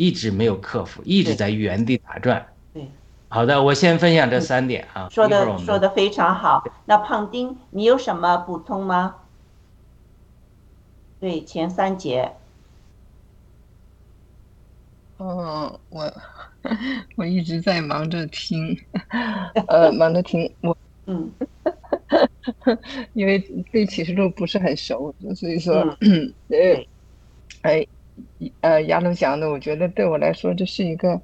[0.00, 2.46] 一直没有克服，一直在原地打转。
[2.72, 2.88] 对，
[3.28, 5.08] 好的，我先分享这三点啊。
[5.10, 6.62] 说的说的非常好。
[6.84, 9.16] 那胖丁，你有什么补充吗？
[11.18, 12.30] 对，前三节。
[15.18, 16.12] 嗯，我
[17.16, 18.76] 我一直在忙着听，
[19.68, 20.76] 呃，忙着听我。
[21.06, 21.30] 嗯。
[23.12, 23.38] 因为
[23.72, 25.74] 对启示录不是很熟，所以说，
[26.48, 26.86] 呃，
[27.62, 27.86] 哎。
[28.62, 31.20] 呃，亚龙讲的，我觉得对我来说，这是一个，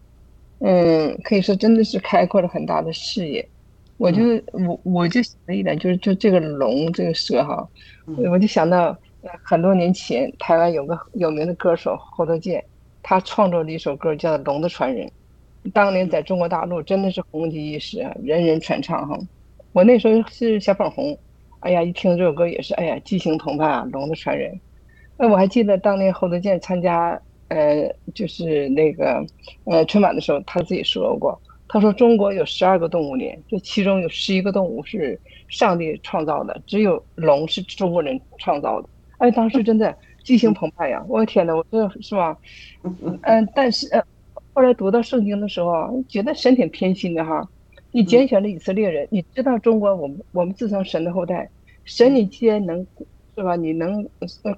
[0.60, 3.48] 嗯，可以说真的是开阔了很大的视野。
[3.96, 7.68] 我就我我就想了一点，就是就这个龙这个蛇哈，
[8.30, 8.96] 我就想到
[9.42, 12.64] 很多年前台湾有个有名的歌手侯德健，
[13.04, 15.06] 他创作了一首歌叫《龙的传人》，
[15.74, 19.18] 当年在中国大陆真的是红极一时，人人传唱哈。
[19.72, 21.16] 我那时候是小粉红，
[21.60, 24.50] 哎呀，一听这首歌也是，哎呀，激情澎湃啊，《龙的传人》。
[25.18, 29.22] 那我还记得当年侯德健参加，呃，就是那个，
[29.64, 31.38] 呃，春晚的时候，他自己说过，
[31.68, 38.88] 他说中国有十二个动物年，这其中有十一个动物是上帝创造的，只有龙是中国人创造的。
[39.18, 41.04] 哎，当时真的激情澎湃呀！
[41.08, 42.36] 我的天呐，我这是吧？
[43.22, 44.02] 嗯，但是呃，
[44.52, 47.48] 后来读到圣经的时候，觉得神挺偏心的哈。
[47.92, 51.48] 你拣选了以色列人，你知道中国，我们我们自称神的后代，
[51.84, 52.84] 神你既然能。
[53.36, 53.56] 是吧？
[53.56, 54.08] 你能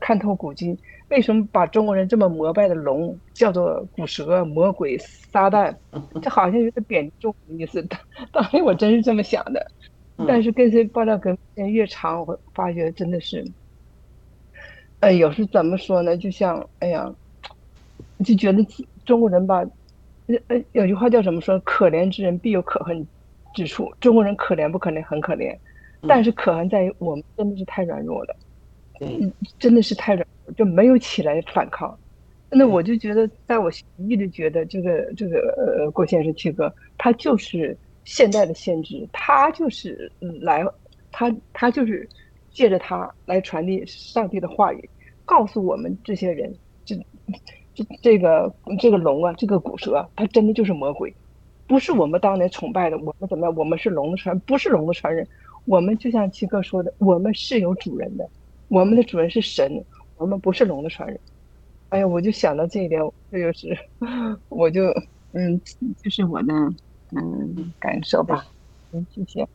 [0.03, 0.77] 看透古今，
[1.09, 5.75] 为什么把中国人这么膜拜的龙叫做古蛇、魔鬼、撒旦？
[6.21, 7.83] 这好像有点贬重的意思。
[8.31, 9.67] 当时我真是这么想的，
[10.29, 13.43] 但是跟随爆料跟越长，我发觉真的是，
[15.01, 16.17] 哎，有时怎么说呢？
[16.17, 17.13] 就像哎呀，
[18.25, 18.65] 就觉得
[19.05, 19.65] 中国人吧，
[20.49, 21.59] 呃，有句话叫什么说？
[21.61, 23.07] 可怜之人必有可恨
[23.55, 23.93] 之处。
[24.01, 25.05] 中国人可怜不可怜？
[25.05, 25.57] 很可怜，
[26.09, 28.37] 但是可恨在于我们真的是太软弱了。
[29.01, 30.27] 嗯，真的是太软，
[30.57, 31.97] 就没有起来反抗。
[32.49, 40.65] 那我就觉得，在我一直觉得这个这个呃郭先生七哥，他就是现代的先知，他就是来，
[41.13, 42.09] 他他就是
[42.57, 44.89] 借着他来传递上帝的话语，
[45.27, 46.51] 告诉我们这些人，
[46.87, 46.97] 这
[47.75, 48.51] 这这个
[48.81, 51.13] 这个龙啊，这个古蛇，它真的就是魔鬼，
[51.67, 52.97] 不是我们当年崇拜的。
[52.97, 53.55] 我们怎么样？
[53.55, 55.29] 我们是龙的传，不是龙的传人。
[55.67, 58.27] 我们就像七哥说的，我们是有主人的。
[58.69, 59.85] 我们的主人是神，
[60.17, 61.21] 我们不是龙的传人。
[61.91, 63.79] 哎呀，我就想到这一点，这就是，
[64.49, 64.87] 我就，
[65.33, 65.61] 嗯，
[66.03, 66.55] 就是我的，
[67.13, 68.47] 嗯，感受吧。
[68.93, 69.47] 嗯，谢谢。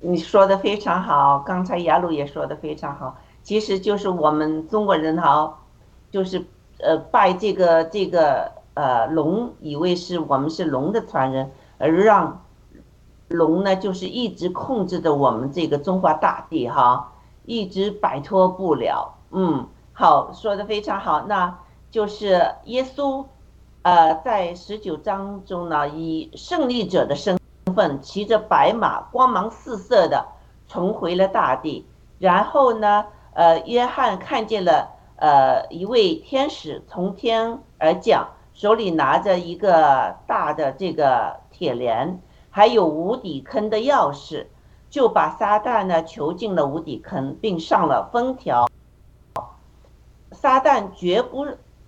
[0.00, 3.16] 你说的非常好，刚才雅鲁也说的非常好。
[3.42, 5.58] 其实就是我们中国人哈，
[6.10, 6.44] 就是
[6.78, 12.44] 呃拜这个这个呃龙，以为是我们是龙的传人，而让
[13.28, 17.12] 龙呢就是一直控制着我们这个中华大地哈。
[17.48, 21.56] 一直摆脱不了，嗯，好，说的非常好，那
[21.92, 23.24] 就是耶稣，
[23.82, 27.38] 呃，在十九章中呢，以胜利者的身
[28.00, 30.24] 骑着白马，光芒四射的
[30.68, 31.84] 重回了大地。
[32.18, 44.46] 然后呢，呃，约翰看见了，呃，一位天使从天而降，手里拿着一个大的这个铁链，还有无底坑的钥匙。
[44.88, 48.66] 就把撒旦呢囚进了无底坑，并上了封条。
[50.30, 51.46] 撒旦绝不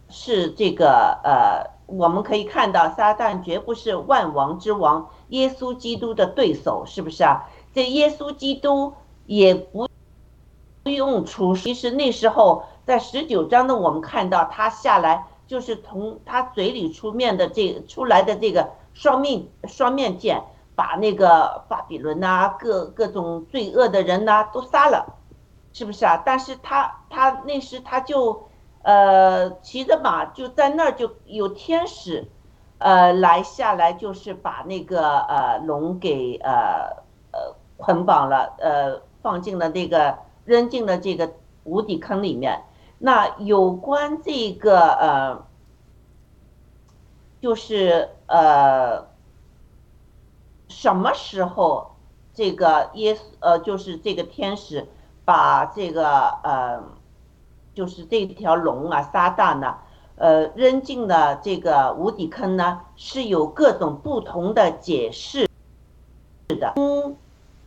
[0.09, 7.49] 是这个呃，我们可以看到，撒旦绝不是万王之王耶稣基督的对手，是不是啊？
[7.73, 8.95] 这耶稣基督
[9.27, 9.89] 也不
[10.83, 20.43] 不用出，其实那时候在十九章呢，我们看到他下来，就是从他嘴里出面的这出来的这个双面双面剑。
[20.79, 25.17] 把那个巴比伦呐，各各种罪恶的人呐都杀了，
[25.73, 26.23] 是不是啊？
[26.25, 28.47] 但是他他那时他就，
[28.83, 32.29] 呃，骑着马就在那儿就有天使，
[32.79, 36.97] 呃，来下来就是把那个呃龙给呃
[37.33, 41.33] 呃捆绑了，呃放进了那个扔进了这个
[41.65, 42.63] 无底坑里面。
[42.99, 45.45] 那有关这个呃，
[47.41, 49.07] 就是呃。
[50.71, 51.97] 什么时候，
[52.35, 54.87] 这个耶稣呃，就是这个天使，
[55.25, 56.83] 把这个呃，
[57.75, 59.79] 就是这条龙啊，撒旦呢，
[60.19, 65.49] 呃扔进了这个无底坑呢，是有各种不同的解释
[66.49, 67.17] 的，嗯，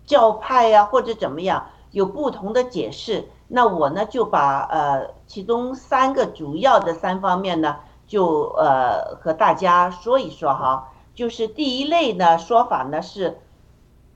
[0.06, 3.30] 教派呀或者怎么样有不同的解释。
[3.47, 7.78] 那我呢就把呃其中三个主要的三方面呢，
[8.08, 10.89] 就呃和大家说一说哈。
[11.14, 13.39] 就是第一类呢说法呢是，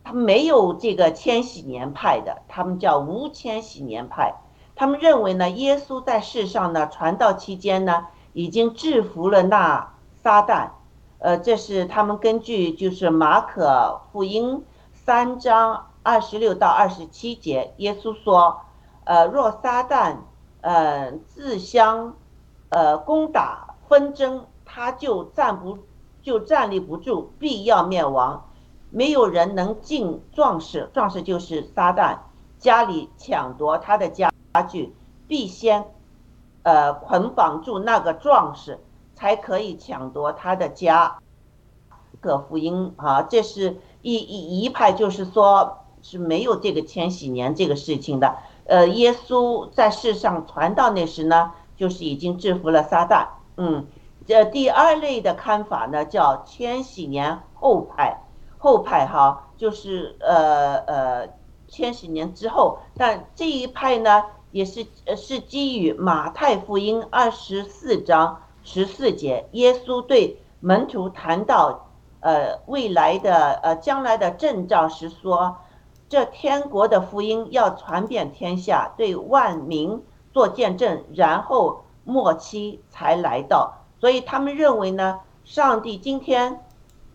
[0.05, 4.35] 他没有这个千禧年派的，他们叫无千禧年派。
[4.77, 10.69] 他们认为呢，耶稣在世上呢传道期间呢，已经制服了那撒旦。
[11.17, 14.63] 呃，这是他们根据就是马可福音
[14.93, 18.61] 三章二十六到二十七节，耶稣说，
[19.05, 20.17] 呃，若撒旦
[20.61, 22.13] 呃自相
[22.69, 25.79] 呃攻打纷争，他就站不。
[26.25, 28.47] 就站立不住，必要灭亡。
[28.89, 32.17] 没有人能进壮士，壮士就是撒旦
[32.57, 34.31] 家里抢夺他的家
[34.67, 34.95] 具，
[35.27, 35.85] 必先，
[36.65, 38.79] 呃，捆绑住那个壮士，
[39.13, 41.19] 才可以抢夺他的家。
[42.19, 48.35] 葛福音啊，这是一一一派，就是说是没有这个千禧年这个事情的。
[48.65, 53.27] 呃，耶稣在世上传道那时呢，就是已经制服了撒旦。
[53.57, 53.85] 嗯。
[54.27, 58.23] 这第二类的看法呢，叫千禧年后派，
[58.57, 61.29] 后派哈，就是呃呃
[61.67, 64.23] 千禧年之后，但这一派呢，
[64.55, 71.89] 也是呃是基于马太福音二十四章十四节，耶稣对门徒谈到
[72.21, 75.57] 呃未来的呃将来的征兆时说，
[76.07, 80.01] 这天国的福音要传遍天下，对万民
[80.31, 83.73] 做见证，然后末期才来到。
[83.99, 86.63] 所以他们认为呢，上帝今天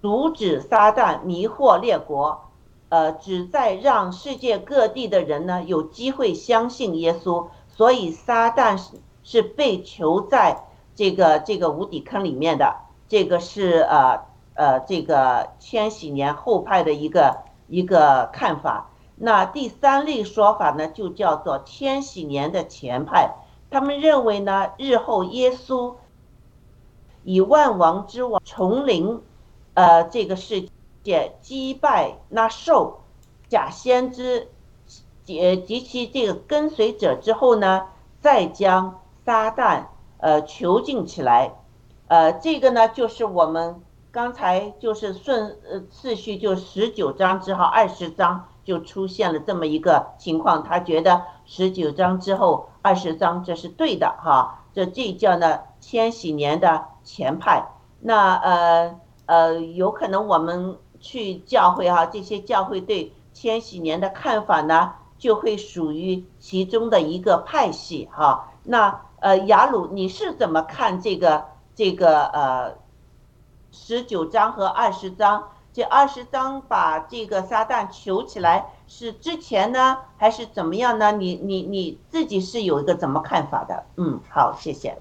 [0.02, 2.49] 阻止撒旦迷惑列国，
[2.90, 7.46] 呃，旨在让世界各地的人呢有机会相信耶稣。
[7.68, 10.64] 所以撒旦是是被囚在
[10.94, 12.76] 这个这个无底坑里面的。
[13.08, 14.20] 这个是呃
[14.54, 18.90] 呃这个千禧年后派的一个一个看法。
[19.16, 23.34] 那第三类说法呢，就叫做千禧年的前派。
[23.70, 25.94] 他们认为呢，日后耶稣。
[27.22, 29.20] 以万王之王重临，
[29.74, 30.66] 呃，这个世
[31.10, 33.00] 界击败那兽
[33.48, 34.48] 假先知，
[35.24, 37.88] 及及其这个跟随者之后呢，
[38.20, 39.86] 再将撒旦
[40.18, 41.52] 呃囚禁起来，
[42.06, 43.82] 呃，这个呢就是我们
[44.12, 56.84] 刚才就是顺呃次序就十九章之后二十章就出现了这么一个情况，他觉得十九章之后二十章这是对的哈，这这叫呢千禧年的。
[57.02, 57.66] 前派，
[57.98, 68.52] 那呃呃，有可能我们去教会哈，这些教会对千禧年的看法呢，就会属于其中的一个派系哈。
[68.64, 71.44] 那呃，雅鲁，你是怎么看这个
[71.74, 72.74] 这个呃
[73.72, 75.48] 十九章和二十章？
[75.72, 81.12] 这二十章把这个撒旦求起来是之前呢，还是怎么样呢？
[81.12, 83.84] 你你你自己是有一个怎么看法的？
[83.96, 84.96] 嗯，好，谢谢。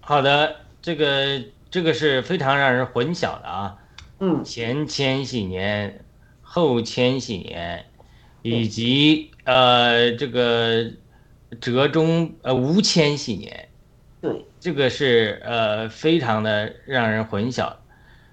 [0.00, 0.56] 好的。
[0.82, 1.38] 这个
[1.70, 3.76] 这个是非常让人混淆的啊，
[4.20, 6.04] 嗯，前千禧年，
[6.42, 7.86] 后千禧年，
[8.42, 10.90] 以及呃这个
[11.60, 13.68] 折中呃无千禧年，
[14.20, 17.74] 对，这个是呃非常的让人混淆。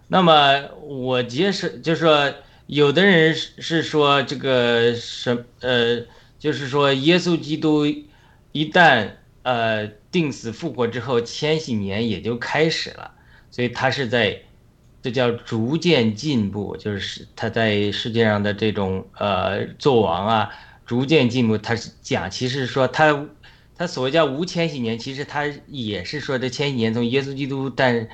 [0.08, 2.34] 那么我解释就是说，
[2.68, 6.06] 有的人是说这个什呃，
[6.38, 7.86] 就是说耶稣基督
[8.52, 9.12] 一旦
[9.42, 9.90] 呃。
[10.10, 13.12] 定死复活之后，千禧年也就开始了，
[13.52, 14.42] 所以他是在，
[15.02, 20.50] 这叫逐渐进步，就是他在世界上的这种呃做王啊，
[20.86, 21.58] 逐渐进步。
[21.58, 23.28] 他是讲，其实说他，
[23.78, 28.08] 他所谓叫无千禧年，其实他也是说这千禧年从耶稣基督但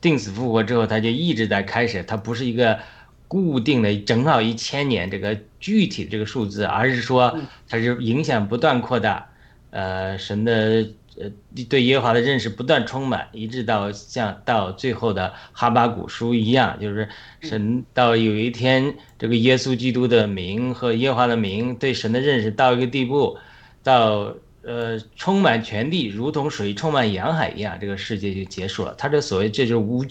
[0.00, 2.80] 定死复活之后，他就一直在开始，它不是一个
[3.28, 7.38] 固定的正好一千年这个具体的这个数字，而是说
[7.68, 9.28] 它是影响不断扩大，
[9.70, 10.88] 呃，神的。
[11.20, 11.30] 呃，
[11.68, 17.06] 对耶和华的认识不断充满，一直到像到最后的哈巴古书一样，就是
[17.42, 23.36] 神到有一天，这个耶稣基督的名和耶和华的名对神的认识到一个地步，
[23.82, 28.94] 到呃充满全地，如同水充满洋海一样，这个世界就结束了。
[28.96, 30.02] 他这所谓这就是无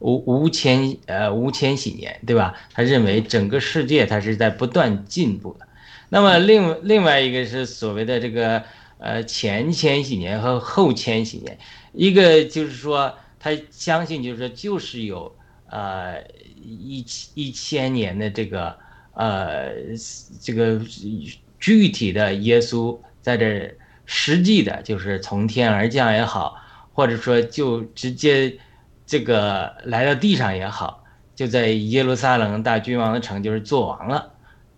[0.00, 2.52] 无无千呃无千禧年，对吧？
[2.74, 5.66] 他认为整个世界它是在不断进步的。
[6.10, 8.62] 那么另另外一个是所谓的这个。
[9.02, 11.58] 呃，前千禧年和后千禧年，
[11.92, 15.36] 一个就是说，他相信就是说，就是有
[15.68, 16.22] 呃
[16.54, 18.78] 一一千年的这个
[19.14, 19.72] 呃
[20.40, 20.80] 这个
[21.58, 23.76] 具体的耶稣在这
[24.06, 26.56] 实际的，就是从天而降也好，
[26.92, 28.56] 或者说就直接
[29.04, 31.02] 这个来到地上也好，
[31.34, 34.32] 就在耶路撒冷大君王的城就是做王了，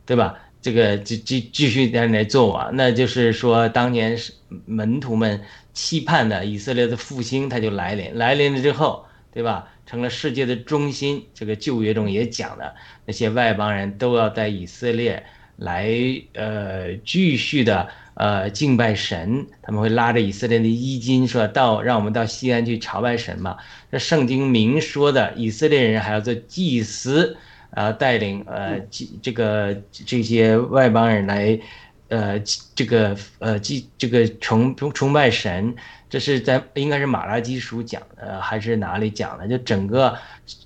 [0.07, 0.39] 对吧？
[0.65, 4.33] 这个继继继续在那做王，那就是说当年是
[4.65, 5.39] 门徒们
[5.75, 9.69] 期盼的以色列的复兴，它就来临，来临了之后，对吧？
[9.85, 11.27] 成了世界的中心。
[11.35, 15.23] 这个旧约中也讲了，那些外邦人都要在以色列
[15.59, 15.87] 来，
[16.33, 17.87] 呃，继续的。
[18.17, 23.57] 呃，敬拜神，他们会拉着以色列的衣襟，说到让我们到西安去朝拜神嘛。
[23.91, 27.37] 这圣经明说的，以色列人还要做祭司，
[27.75, 31.61] 呃，带领呃这这个这些外邦人来，
[32.09, 32.41] 呃，
[32.75, 35.75] 这个呃祭这个崇崇崇拜神。
[36.09, 39.47] 这是在应该是马拉基书讲的，还是哪里讲的？
[39.47, 40.17] 就整个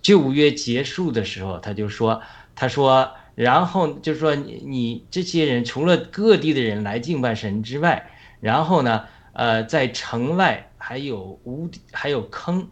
[0.03, 2.23] 旧约结束的时候，他就说，
[2.55, 3.11] 他说。
[3.39, 12.69] 然后就说，你你这些人除了各地的人来敬拜神之外，然后呢，呃，在城外还有无还有坑，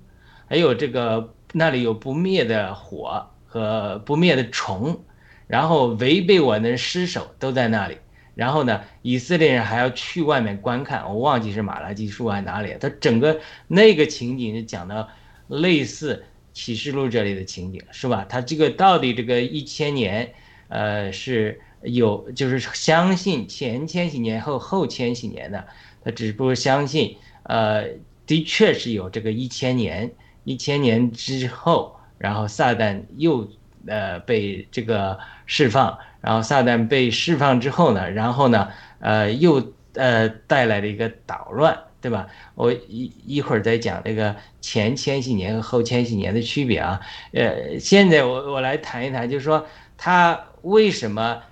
[0.48, 3.28] 还有这个那里有不灭的火
[3.60, 5.00] 和不灭的虫，
[5.46, 7.96] 然后违背我的尸首都在那里。
[8.34, 15.08] 然后呢，以色列人还要去外面观看，我忘记是马拉基书还是哪里，他整个那个情景是讲的
[15.48, 18.26] 类似启示录这里的情景，是吧？
[18.28, 20.34] 他这个到底这个一千年。
[20.68, 25.64] 呃，是有，就是相信前千禧年后后千禧年的，
[26.02, 27.90] 他只不过相信，呃，
[28.26, 30.10] 的确是有这个一千年，
[30.42, 33.48] 一千年之后，然后撒旦又
[33.86, 38.68] 呃被这个释放，然后撒旦被释放之后呢，然后呢，
[39.00, 42.26] 呃，又呃带来了一个捣乱，对吧？
[42.54, 47.00] 我一一会儿再讲这个前千禧年和后千禧年的区别啊，
[47.32, 50.40] 呃，现在我我来谈一谈，就是说他。
[50.62, 51.42] 为什么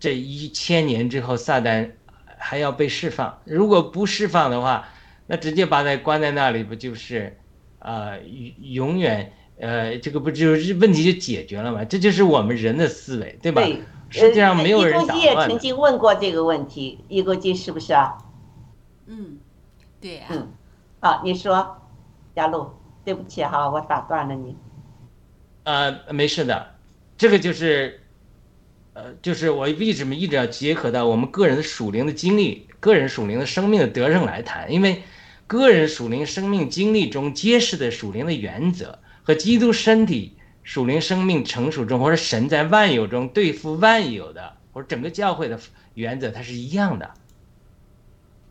[0.00, 1.90] 这一千年之后撒旦
[2.38, 3.38] 还要被释放？
[3.44, 4.88] 如果不释放的话，
[5.26, 7.36] 那直接把他关在那里，不就是
[7.80, 8.12] 啊
[8.62, 9.30] 永远
[9.62, 11.84] 呃这个不就是问题就解决了吗？
[11.84, 13.62] 这就是我们人的思维，对吧？
[13.62, 15.18] 对，实际上没有人打乱。
[15.18, 18.18] 也曾经问过这个问题，易国基是不是啊？
[19.06, 19.38] 嗯，
[20.00, 20.24] 对呀。
[20.30, 20.50] 嗯，
[21.00, 21.78] 好，你说，
[22.34, 24.56] 雅露，对不起哈，我打断了你。
[25.62, 26.74] 呃，没事的，
[27.16, 28.00] 这个就是。
[28.94, 34.70] 呃，就是我为什么一直要结合到我们个人的属灵的经历、个人属灵的生命的得胜来谈？
[34.70, 35.02] 因为
[35.46, 45.58] 个人属灵生命经历中揭示的属灵的原则，和基督身体属灵生命成熟中，或者神在万有中对付万有的，或者整个教会的
[45.94, 47.10] 原则，它是一样的。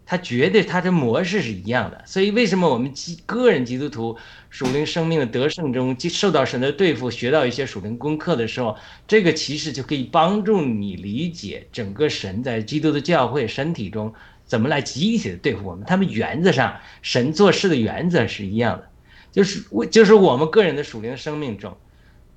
[0.04, 4.18] 他绝对，他的模式是一样的，所以为什么我们基个人基督徒
[4.50, 8.76] 属灵生命的得胜中，受到神的对付，学到一些属灵功课的时候，
[9.08, 14.14] 这个其实就可以帮助你理解整个神在基督的教会身体中
[14.44, 15.86] 怎么来集体的对付我们。
[15.86, 18.91] 他们原则上，神做事的原则是一样的，
[19.32, 21.76] 就是我就是我们个人的属灵生命中，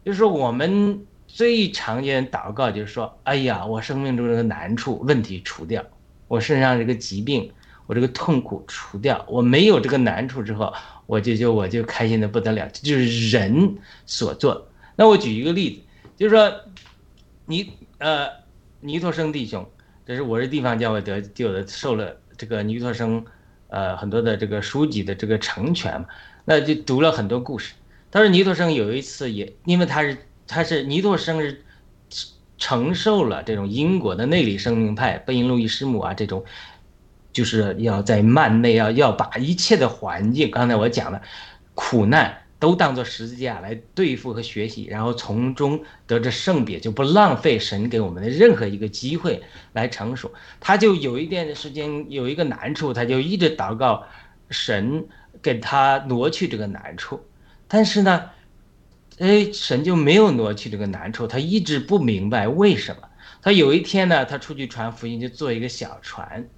[0.05, 5.84] 就是我们最常见祷告就是说，哎呀，我生命中这个难处问题除掉，
[6.28, 7.51] 我身上这个疾病。
[7.86, 10.72] 我这个痛苦除掉，我没有这个难处之后，
[11.05, 12.66] 我就就我就开心的不得了。
[12.72, 13.76] 这就是人
[14.07, 14.66] 所做。
[14.97, 15.82] 那我举一个例子，
[16.16, 16.51] 就是说，
[17.45, 18.26] 尼呃
[18.80, 19.68] 尼托生弟兄，
[20.07, 23.22] 这是我这地方教会得就的受了这个尼托生
[23.68, 26.07] 呃很多的这个书籍的这个成全嘛，
[26.45, 27.74] 那就读了很多故事。
[28.11, 31.62] 他说尼托生有一次也因为他是他是尼托生是
[32.59, 36.45] 承受了这种英国的内里生命派贝因路易师母啊这种。
[37.32, 41.20] 就是要在慢内要要把一切的环境，刚才我讲的
[41.74, 49.42] 苦难都当做十字架来对付和学习，然后从中得着圣别，就不浪费神给我们的任何一个机会
[49.72, 50.32] 来成熟。
[50.61, 54.05] 他就有一点时间有一个难处，他就一直祷告
[54.49, 55.05] 神
[55.45, 57.22] 给他挪去这个难处，
[57.68, 58.30] 但是呢，
[59.18, 63.03] 哎，神就没有挪去这个难处，他一直不明白为什么。
[63.42, 66.49] 他有一天呢，他出去传福音，就坐一个小船。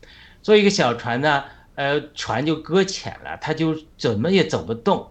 [0.41, 1.43] 坐一个小船呢，
[1.75, 5.11] 呃，船就搁浅了，他就怎么也走不动，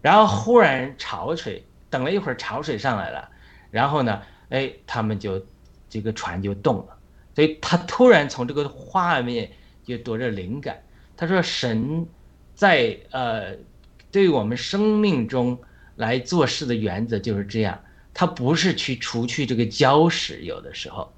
[0.00, 3.28] 然后忽然潮水，等了一会儿潮水上来了，
[3.72, 5.44] 然后呢，哎，他们就
[5.90, 6.96] 这个船就动了，
[7.34, 9.50] 所以他突然从这个画面
[9.84, 10.80] 就得着灵感，
[11.16, 12.06] 他说神
[12.58, 13.54] 在呃
[14.10, 15.56] 对我们生命中
[15.94, 17.78] 来做事的原则就是这样，
[18.12, 21.12] 他不是去除去这个礁石，有的时候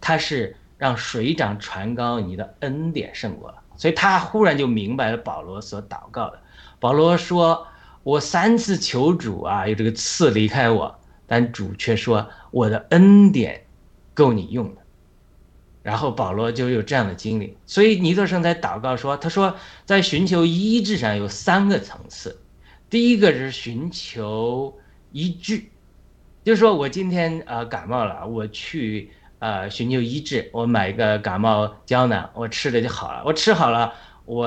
[0.00, 0.56] 他是。
[0.78, 6.38] 让水涨船高，你的恩典胜过了，所以他忽然就明白了保罗所祷告的。
[6.78, 7.66] 保罗说
[8.04, 10.94] ：“我三次求主啊，有这个刺离开我，
[11.26, 13.64] 但主却说我的恩典
[14.12, 14.82] 够你用的。”
[15.86, 22.40] 然后保罗就有这样的经历，所以尼特生在祷告说：“他说在寻求医治上有三个层次，
[22.90, 24.76] 第一个是寻求
[25.12, 25.62] 医治，
[26.42, 34.46] 就是说我今天呃感冒了，我去呃寻求医治，我买一个感冒胶囊，我吃了就好了，我吃好了，我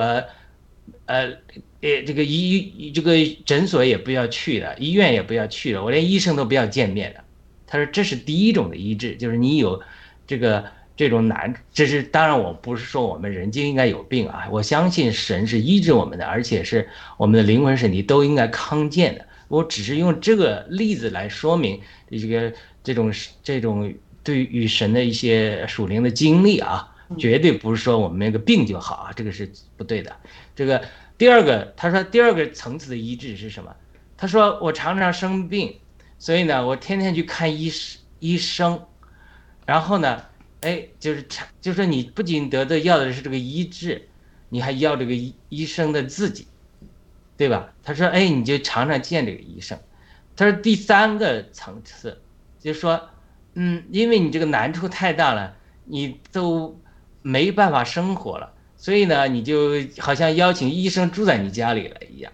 [1.06, 1.32] 呃
[1.80, 3.14] 呃这个医这个
[3.46, 7.24] 诊所也不要去了，医院也不要去了，我连医生都不要见面了。
[7.66, 9.80] 他说这是第一种的医治，就是你有
[10.26, 10.62] 这个。”
[11.00, 14.46] 这种难，这是当然，我不是说我们人就应该有病啊！
[14.50, 16.86] 我相信神是医治我们的，而且是
[17.16, 19.24] 我们的灵魂身体都应该康健的。
[19.48, 21.80] 我只是用这个例子来说明
[22.10, 22.52] 这个
[22.84, 23.10] 这种
[23.42, 30.14] 这种对于神的一些属灵的经历啊，绝对不是说我们那个病就好啊，这个是不对的。
[30.54, 30.84] 这个
[31.16, 33.74] 第二个，他说第二个层次的医治是什么？
[34.18, 35.76] 他说我常常生病，
[36.18, 37.72] 所以呢，我天天去看医
[38.18, 38.82] 医生，
[39.64, 40.24] 然后呢。
[40.60, 44.08] 哎，就是常，就说你不仅得的要的是这个医治，
[44.50, 46.46] 你还要这个医医生的自己，
[47.38, 47.72] 对吧？
[47.82, 49.78] 他说，哎，你就常常见这个医生。
[50.36, 52.20] 他说第三个层次，
[52.58, 53.08] 就是说，
[53.54, 55.56] 嗯，因为你这个难处太大了，
[55.86, 56.78] 你都
[57.22, 62.30] 没办法生活了，所以呢，你就好像邀请医生住在你家里了一样。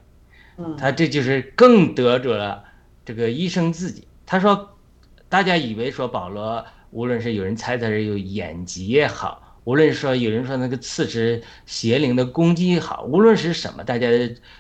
[0.57, 2.65] 嗯，他这就是更得着了
[3.05, 4.09] 这个医生自己。
[4.27, 4.77] 他说，
[5.29, 6.67] 大家以为说保罗。
[6.97, 14.09] 无论是有人猜他是有眼疾也好，无论说有人说那个刺是邪灵的攻击也好，无论是什么，大家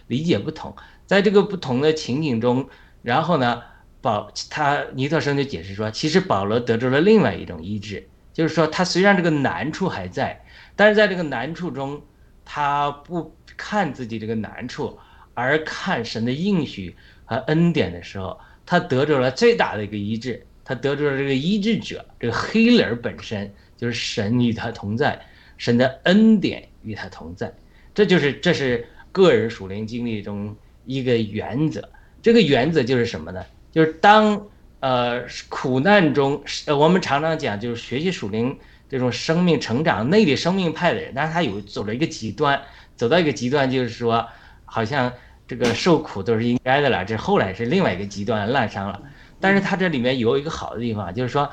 [0.07, 0.77] 理解不同，
[1.07, 2.69] 在这个不同的情景中，
[3.01, 3.63] 然后呢，
[4.03, 10.45] 保他尼特生就解释说，其实保罗得着了另外一种医治，就是说他虽然这个难处还在，
[10.77, 12.03] 但是在这个难处中，
[12.45, 14.99] 他不看自己这个难处，
[15.33, 20.47] 而看神的应许和恩典的时候，他得着了最大的一个医治。
[20.69, 25.25] 他得知了这个医治者，这个黑人本身就是神与他同在，
[25.57, 27.55] 神的恩典与他同在，
[27.95, 31.89] 这就是这是个人属灵经历中一个原则。
[32.21, 33.47] 这个原则就是什么呢？
[33.71, 34.49] 就是当
[34.81, 38.59] 呃苦难中，呃我们常常讲就是学习属灵
[38.89, 42.61] 这种生命成长内里生命派的人，但是他有走了一个极端，
[42.97, 44.27] 走到一个极端就是说，
[44.65, 45.13] 好像
[45.47, 49.01] 这个受苦都是应该的了，这后来是另外一个极端滥伤了。
[49.41, 51.49] 但是它这里面有一个好的地方，就是说，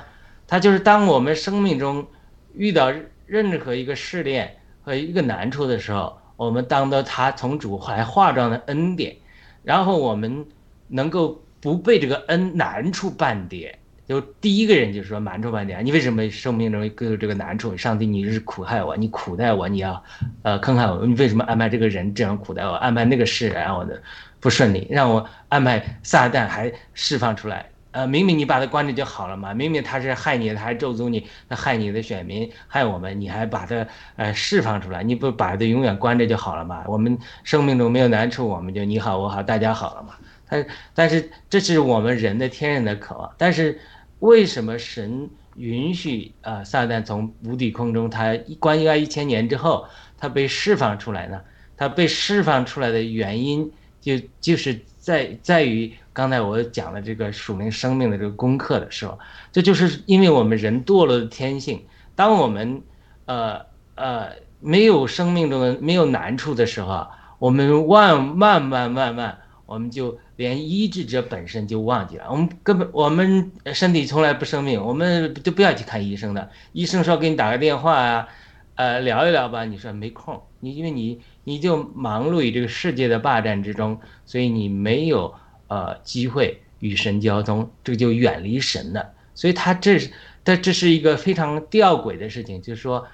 [0.47, 2.05] 它就是当我们生命中
[2.53, 2.91] 遇到
[3.25, 9.15] 任何一个试炼和一个难处的时候，我们当到它从主来化妆的恩典，
[9.63, 10.45] 然后我们
[10.87, 13.79] 能够不被这个恩难处绊跌。
[14.05, 17.75] 就第一个人就是说难处半点，你为什么生命中有这个难处？
[17.77, 20.03] 上帝，你是苦害我，你苦待我，你要
[20.41, 24.03] 呃坑害我，你为什么安排这个人这样苦待我，安排那个事让我的
[24.41, 27.65] 不顺利，让我安排撒旦还释放出来？
[27.93, 33.85] 呃，明明你把他关着就好了嘛，明明他是害你，他还咒诅你，他害你的选民，害我们，你还把他
[34.15, 36.83] 呃释放出来，你不把他永远关着就好了嘛？
[36.87, 40.15] 我们生命中没有难处，我们就你好我好大家好了嘛？
[40.49, 40.65] 但
[40.95, 43.79] 但是这是我们人的天然的渴望，但是
[44.19, 49.85] 为什么神允许啊撒旦从无底空中他关押一千年之后，
[50.17, 51.39] 他被释放出来呢？
[51.77, 53.71] 他被释放出来的原因
[54.01, 55.93] 就就是在在于。
[56.13, 59.17] 刚才我讲了这个属灵生命的这个功课的时候，
[59.51, 61.83] 这就是因为我们人堕落的天性。
[62.15, 62.83] 当我们，
[63.25, 63.61] 呃
[63.95, 67.07] 呃，没有生命中的没有难处的时候，
[67.39, 72.25] 我们万万万万万，我们就连医治者本身就忘记了。
[72.29, 76.51] 我们根本我们身体从来不生病，我们就不要去看医生的。
[76.73, 78.27] 医生说给你打个电话啊，
[78.75, 79.65] 呃，聊一聊吧。
[79.65, 85.33] 你说没空，你因为你你就忙碌于这个世界的霸占之中，所以你没有。
[85.67, 89.13] 呃，机会与神交通，这个就远离神了。
[89.35, 90.11] 所以他这是，
[90.43, 93.07] 他这是一个非常吊诡的事情，就是说，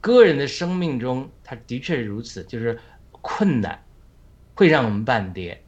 [0.00, 2.78] 个人的生命中，他的确是如此，就是
[3.10, 3.82] 困难
[4.54, 5.62] 会让我们半跌。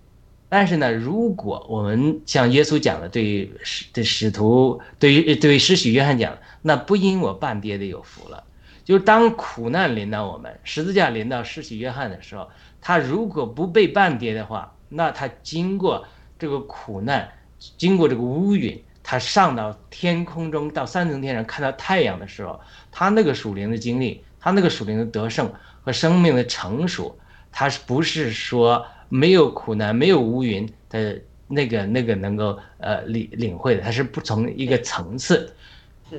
[0.50, 8.44] 但是呢，如果我们像耶稣讲的，对使对使徒，对于对施洗约翰讲，那不因我半跌的有福了。
[8.82, 12.48] 就是当苦难临到我们，十字架临到施洗约翰的时候，
[12.80, 16.06] 他如果不被半跌的话，那他经过。
[16.40, 17.28] 这个苦难，
[17.76, 22.60] 经过这个乌云，他上到天空中，到三层天上看到太阳的时候，
[22.92, 27.18] 他那个属灵的经历，他那个属灵的得胜和生命的成熟，
[27.50, 33.80] 他是不是说没有苦难、没有乌云的那个那个能够呃领领会的？
[33.80, 35.52] 他是不从一个层次。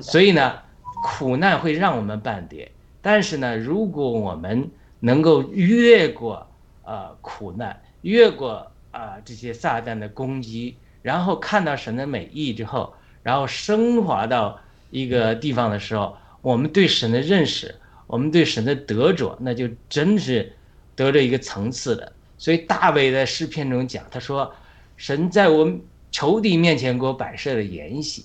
[0.02, 0.58] 所以呢，
[1.02, 6.46] 苦难会让我们半跌，但是呢，如果我们能够越过
[6.84, 8.66] 呃苦难，越过。
[8.92, 12.92] 啊，这些撒旦的攻击，然后看到神的美意之后，
[13.22, 17.72] 然后升华到一个地方的时候，我们对神的认识，
[18.08, 20.52] 我们对神的得着，那就真是
[20.96, 22.12] 得着一个层次的。
[22.36, 24.52] 所以大卫在诗篇中讲，他说
[24.98, 25.80] ：“神在我们
[26.10, 28.24] 仇敌面前给我摆设了筵席，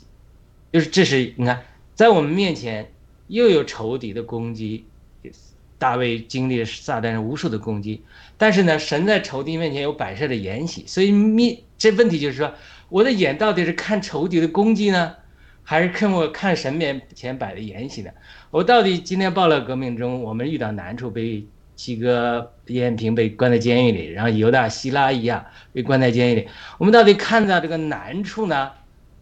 [0.73, 1.63] 就是这是你看，
[1.93, 2.91] 在我们面前
[3.27, 4.83] 又有仇敌的攻击。”
[5.77, 8.01] 大卫经历了撒旦无数的攻击，
[8.37, 12.53] 但是呢，神在仇敌面前有摆设的筵席，所以面这问题就是说，
[12.89, 15.15] 我的眼到底是看仇敌的攻击呢，
[15.63, 18.11] 还是看我看神面前摆的筵席呢？
[18.51, 28.71] 我到底今天报了革命中，我们遇到难处，被七哥燕平被关在监狱里，然后犹大希拉一样被关在监狱里，我们到底看到这个难处呢，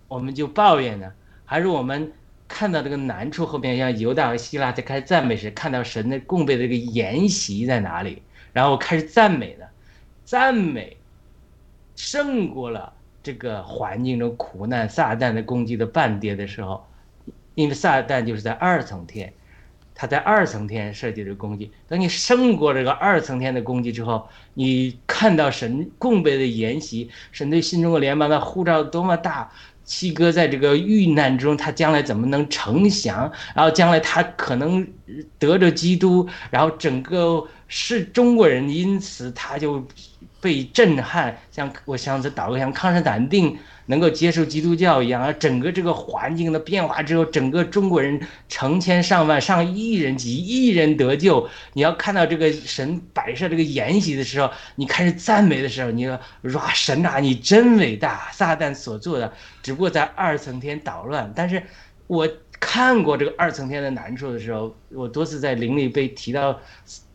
[0.08, 1.12] 我们就抱怨呢，
[1.46, 2.12] 还是我们？
[2.46, 8.22] 看到这个难处后面，像犹大和希腊在开始赞美时，看到神的供备的这个筵席在哪里，
[8.54, 9.68] 然后开始赞美的，
[10.24, 10.96] 赞美
[11.96, 16.86] 胜过了这个环境中苦难、撒旦的攻击的半跌的时候，
[17.56, 19.34] 因为撒旦就是在二层天，
[19.96, 21.72] 他在二层天设计的攻击。
[21.88, 29.52] 等你胜过这个二层天的攻击之后，你看到神共备的筵席，神对新中国联邦的护照多么大。
[29.86, 33.30] 七哥在这个遇难中，他将来怎么能成祥？
[33.54, 34.88] 然后将来他可能
[35.38, 37.46] 得着基督，然后整个
[37.76, 39.84] 是中国人，因此他就
[40.40, 43.58] 被震撼，像我想着祷告，像康斯坦丁。
[43.86, 48.18] 能够接受基督教一样，而整个这个环境的变化之后，整个中国人
[48.48, 51.46] 成千上万、上亿人、几亿人得救。
[51.74, 56.18] 你要看到这个神摆设这个筵席的时候，你开始赞美的时候，你说
[56.54, 58.32] 哇，神啊，你真伟大！
[58.32, 61.62] 撒旦所做的只不过在二层天捣乱，但是
[62.08, 62.26] 我
[62.62, 66.58] 看过这个二层天的难处的时候，我多次在灵里被提到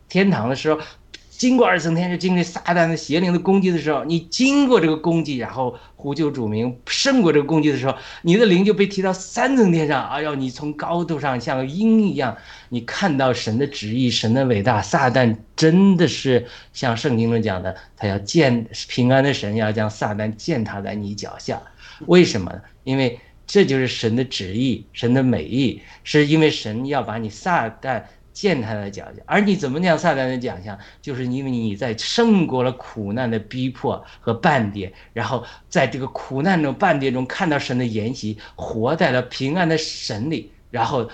[0.09, 0.81] 天堂的时候。
[1.29, 10.05] 经过二层天，是经历撒旦的邪灵的攻击的时候，你经过这个攻击，然后呼救主名，胜过这个攻击的时候，你的灵就被提到三层天上。
[10.09, 12.35] 哎呦，你从高度上像鹰一样，
[12.67, 14.81] 你看到神的旨意，神的伟大。
[14.81, 21.61] 撒旦真的是像圣经中讲的，他要践平安的神，要将撒旦践踏在你脚下。
[22.07, 22.61] 为什么呢？
[22.83, 28.03] 因为这就是神的旨意，神的美意，是因为神要把你撒旦。
[28.39, 30.79] 践踏的奖项，而你怎么讲撒旦的奖项？
[31.01, 41.09] 就是因为你在胜过了苦难的逼迫和半跌，然后在这个苦难中半跌中看到神的筵席，活在了平安的神里，然后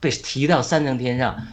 [0.00, 1.46] 被提到三层天上，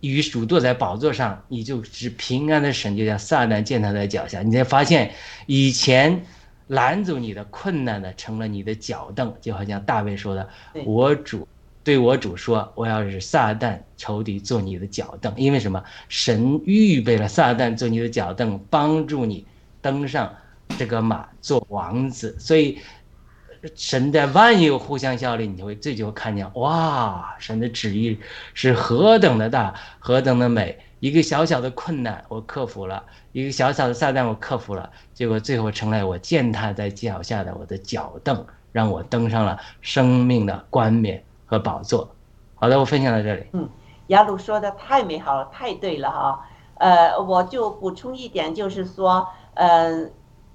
[0.00, 4.42] 与主坐在宝座上，你就是平安的神，就像撒旦践踏在脚下。
[4.42, 5.10] 你才发现，
[5.46, 6.26] 以前
[6.66, 10.46] 拦阻你的困难的，成了你的脚凳，就好像大卫说的
[10.84, 11.48] ：“我主。”
[11.88, 15.82] 对我主说：“我要是撒旦仇敌做你的脚凳，因为什么？
[16.10, 19.46] 神预备了撒旦做你的脚凳，帮助你
[19.80, 20.30] 登上
[20.76, 22.36] 这个马做王子。
[22.38, 22.76] 所以，
[23.74, 28.18] 神在万有互相效力，你就会这就会看见哇，神的旨意
[28.52, 30.78] 是何等的大，何等的美。
[31.00, 42.10] 一个小小的困难我克服了，一个小小的撒旦我克服了，结果最后成了我践踏在脚下的我的脚凳，让我登上了生命的冠冕。”和宝座，
[42.54, 43.46] 好的，我分享到这里。
[43.54, 43.66] 嗯，
[44.08, 46.46] 雅鲁说的太美好了，太对了哈。
[46.74, 50.10] 呃，我就补充一点，就是说，呃，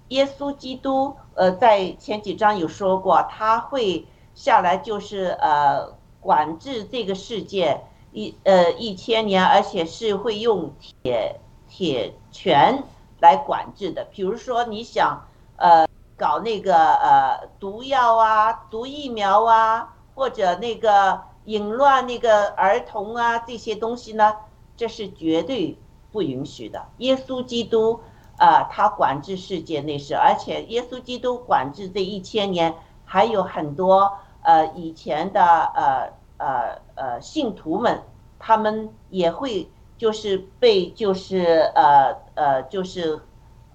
[0.09, 7.81] 耶稣基督，呃，在前几章有说过，他会下来，就是呃，管制这个世界
[8.11, 12.83] 一呃一千年，而且是会用铁铁拳
[13.19, 14.05] 来管制的。
[14.05, 15.25] 比如说，你想
[15.57, 19.92] 呃搞那个呃毒药啊，毒疫苗啊。
[20.16, 24.36] 或者那个淫乱那个儿童啊，这些东西呢，
[24.78, 25.78] 这是绝对
[26.11, 26.86] 不允许的。
[26.97, 27.99] 耶稣基督
[28.38, 38.03] 啊，他管制世界那是，而且耶稣基督管制这一千年，还有很多呃以前的呃呃呃信徒们，
[38.39, 43.22] 他们也会就是被就是呃呃就是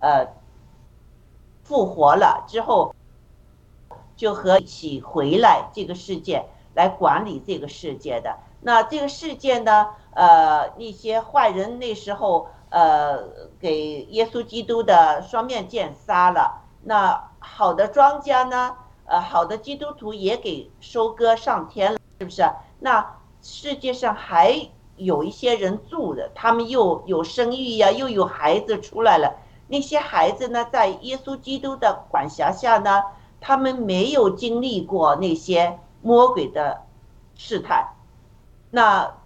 [0.01, 0.26] 呃
[1.64, 2.95] 复活了之后。
[4.18, 6.44] 就和一起回来这个世界
[6.74, 8.36] 来管理这个世界的。
[8.60, 9.86] 那这个世界呢？
[10.10, 13.22] 呃，那些坏人那时候呃
[13.60, 16.62] 给耶稣基督的双面剑杀了。
[16.82, 18.76] 那好的庄稼呢？
[19.06, 22.42] 呃，好的基督徒也给收割上天了，是不是？
[22.80, 29.36] 那世界上还有一些人住的，他们又有生育呀，又有孩子出来了。
[29.68, 33.02] 那些孩子呢，在耶稣基督的管辖下呢？
[33.41, 36.82] 他们没有经历过那些魔鬼的
[37.34, 37.95] 试探，
[38.70, 39.16] 那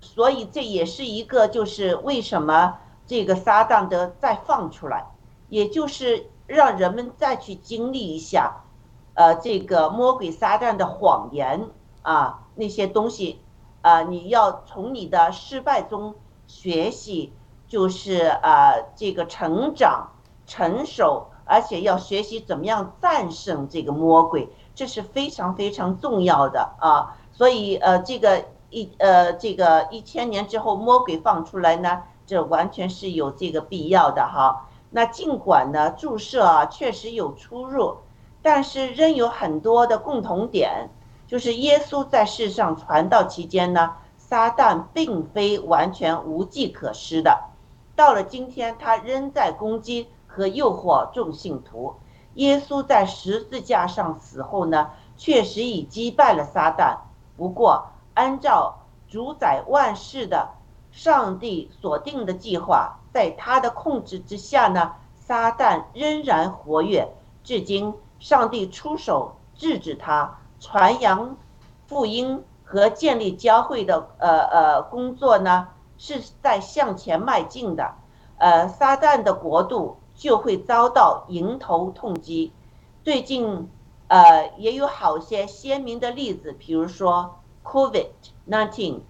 [0.00, 5.06] 所以这也是一个就是为什么这个撒旦的再放出来，
[5.48, 8.64] 也就是让人们再去经历一下，
[9.14, 11.68] 呃，这个魔鬼撒旦的谎言
[12.02, 13.40] 啊那些东西，
[13.82, 16.14] 啊，你要从你的失败中
[16.46, 17.32] 学习，
[17.66, 20.10] 就是呃这个成长、
[20.46, 27.16] 成熟，而且要学习怎么样战胜这个魔鬼，这是非常非常重要的啊。
[27.32, 34.68] 所以呃，这个一呃这个一千年之后魔鬼放出来呢，这完全是有这个必要的哈。
[34.90, 37.96] 那尽管呢注射啊确实有出入，
[38.42, 40.90] 但是仍有很多的共同点。
[41.26, 47.50] 就是耶稣在世上传道期间呢，撒旦并非完全无计可施的。
[47.96, 51.94] 到了今天，他仍在攻击和诱惑众信徒。
[52.34, 56.98] 耶稣在十字架上死后呢，确实已击败了撒旦。
[57.38, 60.50] 不过，按照主宰万事的
[60.92, 67.08] 上帝所定的计划，在他的控制之下呢，撒旦仍然活跃。
[67.42, 70.36] 至今，上帝出手制止他。
[70.60, 71.36] 传扬
[71.86, 77.94] 福音和建立教会的呃呃工作呢，是在向前迈进的。
[78.36, 82.52] 呃，撒旦的国度就会遭到迎头痛击。
[83.04, 83.70] 最近
[84.08, 89.00] 呃也有好些鲜明的例子，比如说 COVID-19，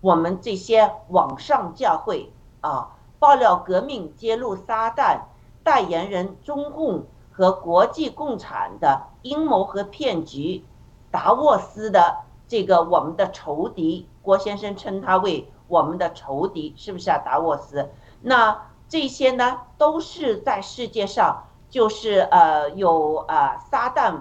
[0.00, 5.22] 我们这些网上教会啊，爆料革命，揭露撒旦
[5.62, 10.64] 代言人中共和国际共产的阴谋和骗局。
[11.10, 17.18] 达沃斯的这个我们的仇敌，郭先生称他为我们的仇敌，是不是啊？
[17.18, 17.90] 达沃斯，
[18.22, 24.20] 那这些呢，都是在世界上，就是呃有啊撒旦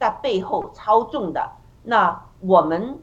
[0.00, 1.52] 在背后操纵的。
[1.82, 2.98] 那我们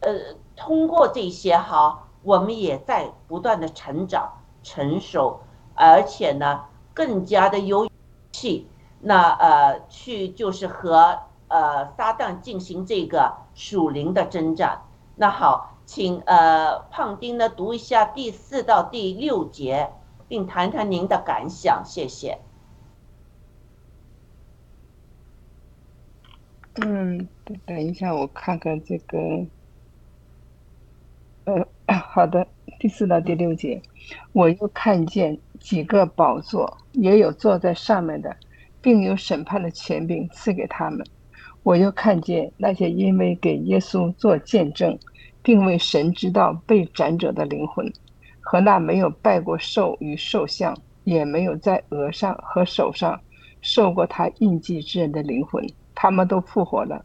[0.00, 0.10] 呃
[0.54, 4.30] 通过这些哈，我们也在不断的成长、
[4.62, 5.40] 成熟，
[5.74, 7.92] 而且呢更加的有勇
[8.32, 8.68] 气，
[9.00, 11.18] 那呃去就是和。
[11.48, 14.84] 呃，撒旦进行这个属灵的征战。
[15.16, 19.92] 那好，请呃胖丁呢读一下第四到第六节，
[20.32, 22.38] 并谈谈您的感想，谢谢。
[26.76, 27.28] 嗯，
[27.66, 29.18] 等一下，我看看这个。
[31.44, 31.68] 呃，
[32.14, 32.46] 好的，
[32.80, 33.82] 第四到第六节，
[34.32, 38.34] 我又看见几个宝座，也有坐在上面的，
[38.80, 41.06] 并有审判的权柄赐给他们。
[41.62, 44.98] 我又看见那些因为给耶稣做见证，
[45.42, 47.92] 并为神知道被斩者的灵魂，
[48.42, 53.18] 和那没有拜过兽与兽像，也没有在额上和手上
[53.62, 55.64] 受过他印记之人的灵魂，
[55.94, 57.02] 他们都复活了，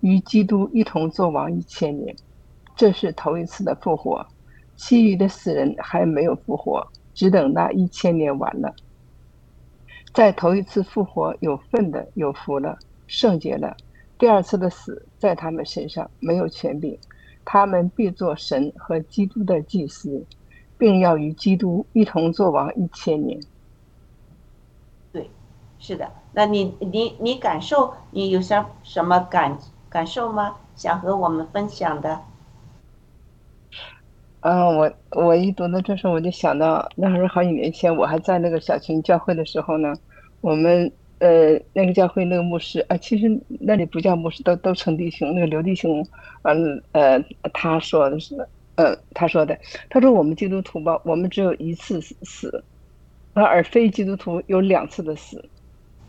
[0.00, 2.16] 与基督一同作王一千年。
[2.74, 4.26] 这是头一次的复活，
[4.76, 8.74] 其余的死人还没有复活，只等那一千年完了。
[10.14, 13.76] 在头一次复活有份的有福了，圣洁了。
[14.18, 16.98] 第二次的死在他们身上没有权柄，
[17.44, 20.24] 他们必做神和基督的祭司，
[20.78, 23.38] 并要与基督一同作王一千年。
[25.12, 25.28] 对，
[25.78, 26.10] 是的。
[26.32, 29.58] 那你你你感受，你有什什么感
[29.90, 30.56] 感受吗？
[30.76, 32.20] 想和我们分享的？
[34.40, 39.92] 嗯，我我一读到这时候，我就想到那时候好几年前，我还在那个小群教会的时候呢，
[40.40, 40.90] 我们。
[41.20, 43.26] 呃，那个教会那个牧师啊，其实
[43.58, 45.34] 那里不叫牧师，都都称弟兄。
[45.34, 46.00] 那个刘弟兄，
[46.42, 47.20] 嗯呃，
[47.52, 48.36] 他说的是，
[48.78, 49.58] 呃，他说的，
[49.90, 52.62] 他说我们基督徒吧，我们只有一次死，
[53.34, 55.44] 而非基督徒有两次的死，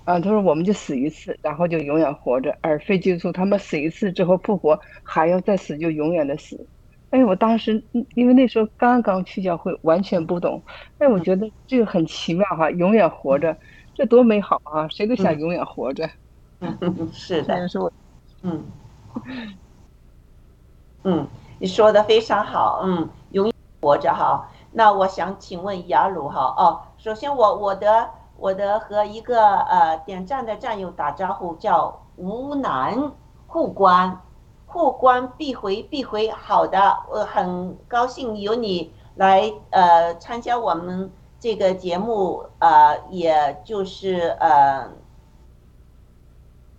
[0.05, 6.63] 啊，他说我们就死一次，然后就永远活着，而非基督徒他们死一次之后复活，还要再死就永远的死。
[7.09, 10.61] 哎，我当时因为那时候刚刚去教会，完全不懂，
[10.99, 13.57] 哎，我觉得这个很奇妙哈，永远活着。
[13.95, 14.87] 这多美好啊！
[14.87, 16.09] 谁都想永远活着。
[16.61, 17.67] 嗯，是的。
[17.67, 17.91] 是我，
[18.43, 18.63] 嗯，
[21.03, 21.27] 嗯，
[21.59, 22.81] 你说的非常好。
[22.83, 24.49] 嗯，永远活着哈。
[24.71, 33.11] 那我想请问雅鲁哈哦，首先我我的我的和一个呃点赞的战友打招呼，叫吴楠
[33.47, 34.21] 护官，
[34.65, 36.31] 护官必回必回。
[36.31, 41.11] 好的，我很高兴有你来呃参加我们。
[41.41, 44.89] 这个节目呃，也就是呃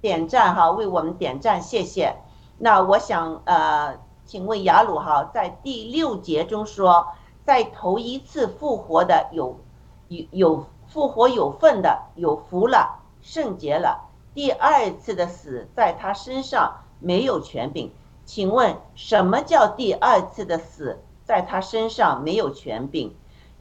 [0.02, 2.14] 点赞哈，为我们点赞，谢谢。
[2.58, 3.96] 那我想呃，
[4.30, 7.04] 请问雅鲁哈，在第六节中说，
[7.44, 9.58] 在头一次复活的有
[10.06, 14.08] 有有复活有份的有福了，圣洁了。
[14.32, 17.92] 第二次的死在他身上没有权柄，
[18.24, 23.12] 请问什么叫第二次的死在他身上没有权柄？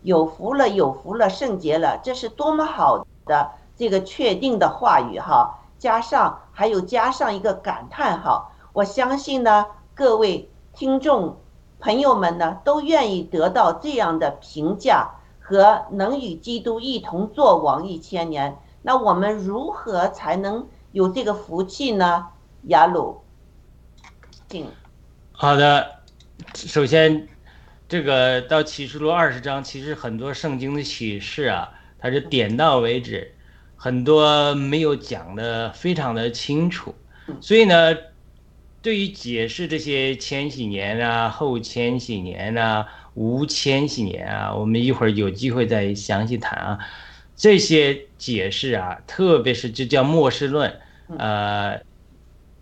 [0.03, 5.61] 有福了，有福了，圣洁了，这是多么好的这个确定的话语哈！
[5.79, 8.51] 加上还有加上一个感叹号！
[8.71, 9.65] 我相信呢，
[9.95, 10.47] 各位
[10.79, 11.41] 听众
[11.81, 18.57] 朋友们呢都愿意得到这样的评价和能与基督一同作王一千年。
[18.81, 22.27] 那我们如何才能有这个福气呢？
[22.67, 23.19] 雅鲁，
[24.47, 24.67] 请。
[25.33, 25.99] 好的，
[26.55, 27.27] 首先，
[27.89, 31.69] 这个到启示录二十章，其实很多圣经的启示啊，
[31.99, 33.35] 它是点到为止，
[33.75, 36.95] 很多没有讲的非常的清楚，
[37.41, 37.93] 所以呢，
[38.81, 46.79] 对于解释这些千禧年啊、后千禧年啊、无千禧年啊，我们一会儿有机会再详细谈啊。
[47.35, 50.79] 这些解释啊，特别是这叫末世论，
[51.17, 51.81] 呃，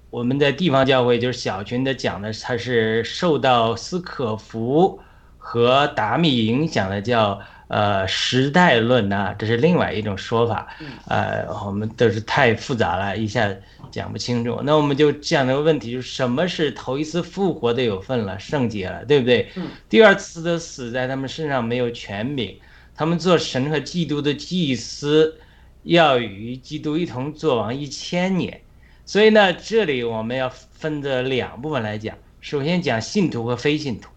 [0.10, 5.00] 我们的地方教会就是小群的讲的，它是受到斯可夫
[5.38, 10.68] 和达米影响的，叫呃时代论呐，这是另外一种说法，
[11.08, 13.54] 呃，我们都是太复杂了，一下
[13.92, 14.62] 讲不清楚。
[14.64, 19.50] 那我们就讲这个问题，就是什么是头一次复活的有份了，圣洁了，对不对？
[19.90, 22.58] 第二次的死在他们身上没有权柄。
[22.96, 25.40] 他们做神和基督的祭司，
[25.84, 28.60] 要与基督一同做王一千年，
[29.06, 32.18] 所以呢，这里我们要分的两部分来讲。
[32.42, 34.10] 首先讲信徒和非信徒，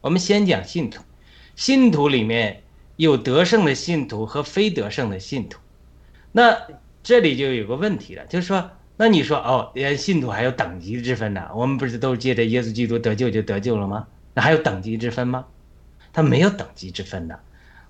[0.00, 1.02] 我们先讲信徒。
[1.56, 2.62] 信徒里面
[2.98, 5.60] 有得胜的信徒和非得胜的信徒，
[6.32, 6.58] 那
[7.04, 11.48] 这里就有个问题了，就是说，那你说哦，连信徒还有等级之分呢？
[11.54, 14.08] 我们不是都借着耶稣基督得救就得救了吗？
[14.34, 15.46] 那还有等级之分吗？
[16.12, 17.38] 他没有等级之分的。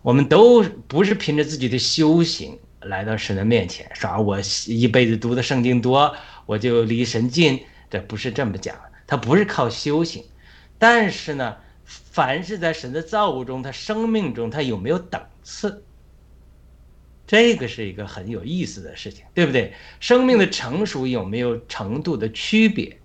[0.03, 8.77] 我们都不是凭着自己的修行来到神的面前，说我一辈子读的圣经多，我就离神近，这不是这么讲。
[9.07, 10.23] 他不是靠修行，
[10.79, 11.57] 但是呢，
[12.19, 15.85] 凡是在神的造物中，他生命中他有没有等次，
[17.29, 19.73] 这个是一个很有意思的事情，对不对？
[20.01, 22.99] 生命的成熟有没有程度的区别？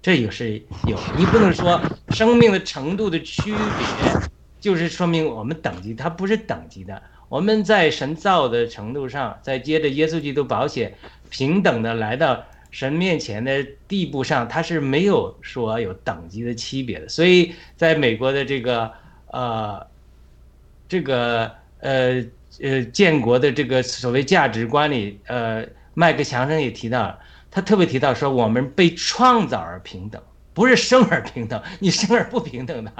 [0.00, 1.78] 这也是有，你不能说
[2.08, 4.28] 生命的程度的区别。
[4.58, 7.02] 就是说明我们等级，它不是等级的。
[7.28, 10.94] 我们在神造的程度上，在接着耶稣基督保险
[11.28, 17.08] 平等的来到神面前的地步上，它是没有说有等级的区别的。
[17.08, 18.92] 所以，在美国的这个
[19.28, 19.86] 呃
[20.88, 22.24] 这个呃
[22.60, 25.64] 呃建国的这个所谓价值观里，呃，
[25.94, 27.16] 麦克强生也提到，
[27.48, 30.20] 他特别提到说，我们被创造而平等。
[30.54, 32.92] 不是生而平等，你生而不平等的。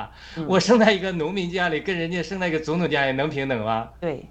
[0.49, 3.91] 我生在一个农民家里，跟人家生在一个总统家里能平等吗？
[4.01, 4.25] 对，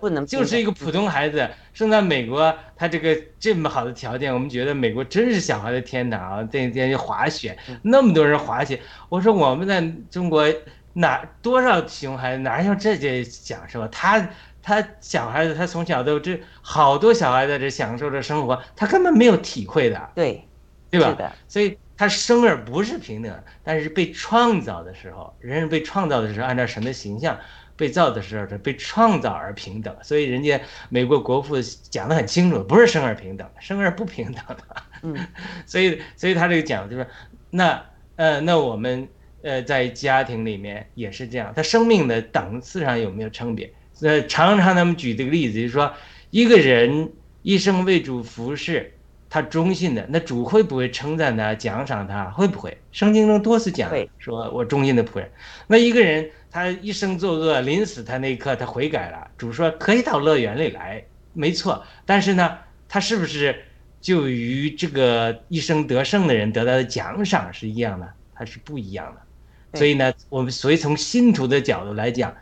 [0.00, 0.24] 不能。
[0.26, 6.48] 就是一个普通孩子生在美国，他这个这么好的条件，我们觉得美国真是小孩的天堂啊！
[6.50, 8.80] 这这滑雪，那么多人滑雪。
[9.08, 9.80] 我说我们在
[10.10, 10.46] 中国
[10.92, 13.86] 哪多少熊孩子哪有这些享受？
[13.88, 14.28] 他
[14.62, 20.10] 他小孩子他从小都这好多小孩在这享受着生活，他根本没有体会的。
[20.14, 20.46] 对，
[20.90, 21.34] 对吧？
[21.48, 21.78] 所以。
[21.98, 27.38] 他生而不是平等，但是被创造的时候，人被创造的时候，按照神的形象
[27.76, 29.94] 被造的时候，是被创造而平等。
[30.02, 31.56] 所以人家美国国父
[31.90, 34.82] 讲得很清楚，不是生而平等，生而不平等的。
[35.02, 35.16] 嗯，
[35.66, 37.06] 所以所以他这个讲就是，
[37.50, 37.84] 那
[38.16, 39.06] 呃那我们
[39.42, 43.72] 呃在家庭里面也是这样，他生命的档次上有没有差别？
[44.00, 45.92] 呃，常常他们举这个例子，就是说
[46.30, 47.12] 一个人
[47.42, 48.92] 一生为主服侍。
[49.28, 52.26] 他忠信的，那主会不会称赞他、奖赏他？
[52.30, 52.78] 会不会？
[52.92, 55.28] 圣经中多次讲，说我忠心的仆人。
[55.66, 61.04] 那一个人他一生作恶，临死他那一刻他悔改了，主说可以到乐园里来，
[61.34, 61.84] 没错。
[62.06, 62.56] 但是呢，
[62.88, 63.54] 他是不是
[64.00, 68.10] 就与这个一生得胜的人得到的奖赏是一样的？
[68.34, 69.78] 他是不一样的。
[69.78, 72.34] 所以呢，我们所以从信徒的角度来讲，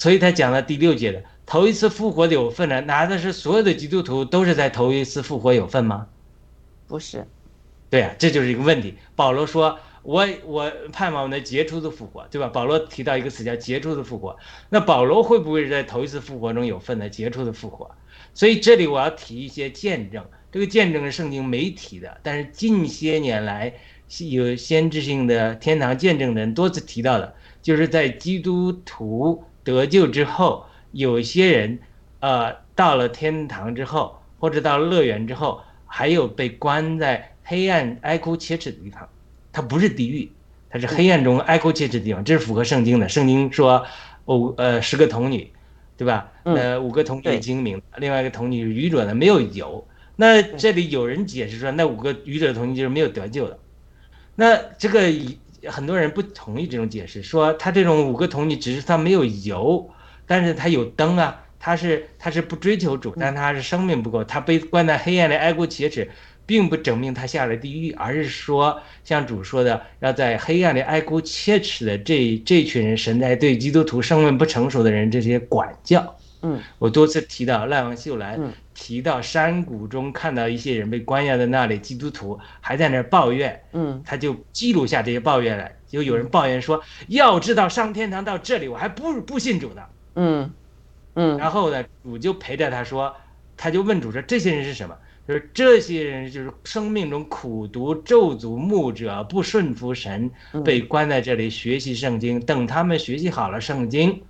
[0.00, 1.22] 所以他讲了第六节的。
[1.46, 2.80] 头一次复活的有份呢？
[2.80, 6.08] 难道是所有的基督徒都是在头一次复活有份吗？
[6.88, 7.24] 不是，
[7.88, 8.96] 对啊，这就是一个问题。
[9.14, 14.36] 保罗说：“我我盼望那杰出的复活，对吧？”保罗提到一个词叫“杰出的复活”。
[14.70, 17.08] 那保罗会不会是在头一次复活中有份呢？
[17.08, 17.90] 杰出的复活。
[18.34, 23.74] 所以这里我要提一些见证，这个见证是圣经没提的，但是近些年来
[24.30, 30.64] 有先知性的天堂见证的人多次提到的，就是在基督徒得救之后。
[30.92, 31.78] 有些人，
[32.20, 39.06] 呃，到了天堂之后，或者到乐园之后，还有被关在黑暗哀哭切齿的地方，
[39.52, 40.30] 它不是地狱，
[40.70, 43.08] 它是黑暗中哀哭切齿的地方，这是符合圣经的。
[43.08, 43.86] 圣经说，
[44.24, 45.50] 哦呃十个童女，
[45.96, 46.32] 对吧？
[46.44, 49.86] 呃五个童女精明，另外一个童女愚者的没有油。
[50.16, 53.58] 那这里有人解释说，那五个愚者童女就是没有得救的。
[54.34, 55.00] 那这个
[55.70, 59.90] 很多人不同意这种解释，说他这种五个童女只是他没有油。
[60.30, 66.10] 但是他有灯啊，他是他是不追求主，但他是生命不够，他被关在黑暗里挨过劫持，
[66.48, 76.16] 并不证明他下了地狱，而是说像主说的，要在黑暗里哀哭切齿的这这群人，神在对基督徒生命不成熟的人这些管教。
[76.40, 78.40] 嗯，我多次提到赖王秀兰，
[78.72, 83.60] 提到山谷中看到一些人被关押在那里，基督徒还在那儿抱怨。
[83.72, 89.82] 嗯，他就记录下这些抱怨来，就有人抱怨说，要知道上天堂到这里，我还不不信主呢。
[90.14, 90.50] 嗯
[91.14, 93.14] 嗯，然后呢，主就陪着他说，
[93.54, 94.96] 他就问主说，这些人是什么？
[95.28, 100.28] 就是这些人就是生命中苦读咒诅牧者，不顺服神，
[100.64, 104.20] 被关在这里学习圣经，等他们学习好了圣经。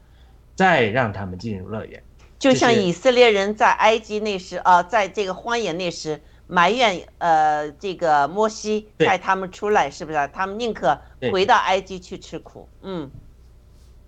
[0.57, 2.03] 再让他们进入乐园，
[2.36, 10.28] 就像以色列人在埃及那时啊，在这个荒野那时埋怨呃这个摩西带他们出来，是不是？
[10.32, 12.68] 他们宁可回到埃及去吃苦。
[12.82, 13.09] 嗯，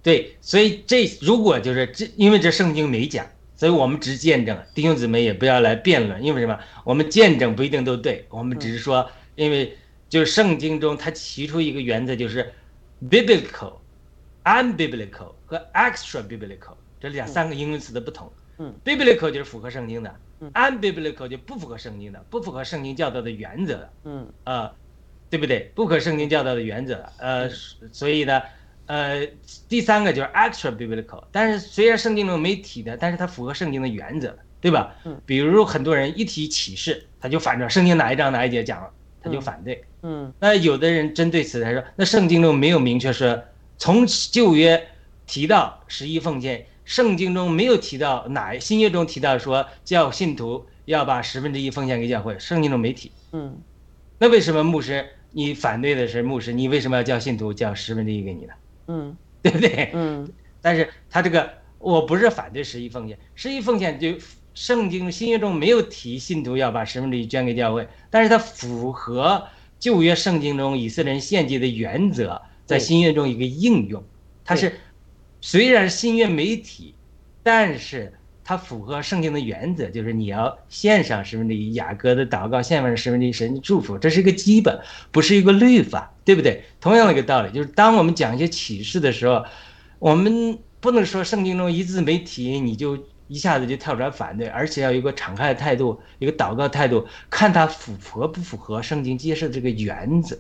[0.03, 3.24] 对，所以这如果就是这，因为这圣经没讲，
[3.61, 4.59] 所以我们只见证。
[4.75, 6.59] 弟兄姊妹也不要来辩论，因为什么？
[6.83, 9.77] 我们见证不一定都对，我们只是说，因为
[10.09, 12.51] 就是圣经中他提出一个原则，就是
[13.11, 13.75] biblical。
[14.45, 18.33] unbiblical 和 extra biblical 这两三个英文词的不同。
[18.57, 20.17] 嗯，biblical 就是符合圣经的
[20.55, 23.93] ，unbiblical 就不符合圣经的，不符合圣经教导的原则的。
[24.05, 24.73] 嗯，呃，
[25.29, 25.71] 对不对？
[25.75, 27.05] 不合圣经教导的原则。
[27.19, 27.51] 呃，
[27.93, 28.41] 所以呢，
[28.91, 29.24] 呃，
[29.68, 34.93] 第三个就是 extra biblical，但是虽然圣经中没提的，但是它符合圣经的原则，对吧？
[35.05, 38.91] 嗯，比如很多人一提启示，他就反正圣经哪一章哪一节讲了，
[39.22, 39.84] 他就反对。
[40.03, 43.41] 嗯，那有的人针对此他说，那圣经中没有明确说。
[43.78, 44.88] 从旧约
[45.24, 53.12] 提到十一奉献，圣经中没有提到哪新约中提到说叫信徒要把十分之一奉献给教会，圣经中没提。
[53.31, 53.56] 嗯，
[54.19, 56.52] 那为什么牧师你反对的是牧师？
[56.52, 58.52] 你为什么要叫信徒叫十分之一给你呢？
[58.91, 59.91] 嗯， 对不对？
[59.95, 60.29] 嗯，
[60.61, 61.49] 但是他这个
[61.79, 64.15] 我不是反对十一奉献，十一奉献就
[64.55, 69.47] 圣经新约中没有提信徒要把十分之一捐给教会，但是它符合
[69.79, 72.43] 旧约圣经中以色列人献祭的原则。
[72.67, 74.05] 在新约中一个应用，
[74.45, 74.79] 它是
[75.41, 76.95] 虽然新约没提，
[77.43, 78.12] 但是
[78.51, 84.81] 它符合圣经的原则，就是你要献上十分之一雅各的祷告，献上十分之一神的祝福，这是一个基本，
[85.12, 86.64] 不是一个律法，对不对？
[86.81, 89.44] 同样的一个道理，就是当我们讲一些启示的时候，
[90.01, 92.98] 我们不能说圣经中一字没提，你就
[93.28, 100.36] 一下子就跳出来反对，而且要有一个敞开的态度，一个祷告态度，看它符合不符合圣经揭示的这个原则，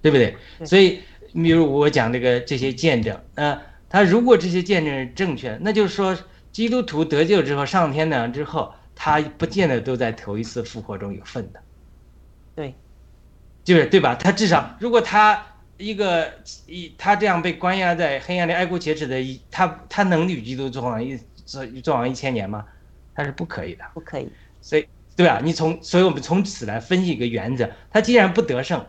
[0.00, 0.36] 对不对？
[0.64, 1.00] 所以。
[1.32, 6.16] 比如我讲这个这些见证，啊，他如果这些见证是正确，那就是说
[6.54, 11.60] 基督徒得救之后上天堂之后，他不见得都在头一次复活中有份的，
[12.54, 12.74] 对，
[13.64, 14.14] 就是对吧？
[14.14, 15.44] 他至少如果他
[15.76, 16.32] 一个
[16.66, 22.64] 一他这样被关押在黑暗里哀哭切齿的，一他他能与基督做王一做做王一千年吗？
[23.14, 24.30] 他是不可以的，不可以。
[24.60, 24.86] 所以
[25.16, 25.40] 对吧？
[25.42, 28.86] 你从所以我们从此来分析一个原则，他既然不得胜。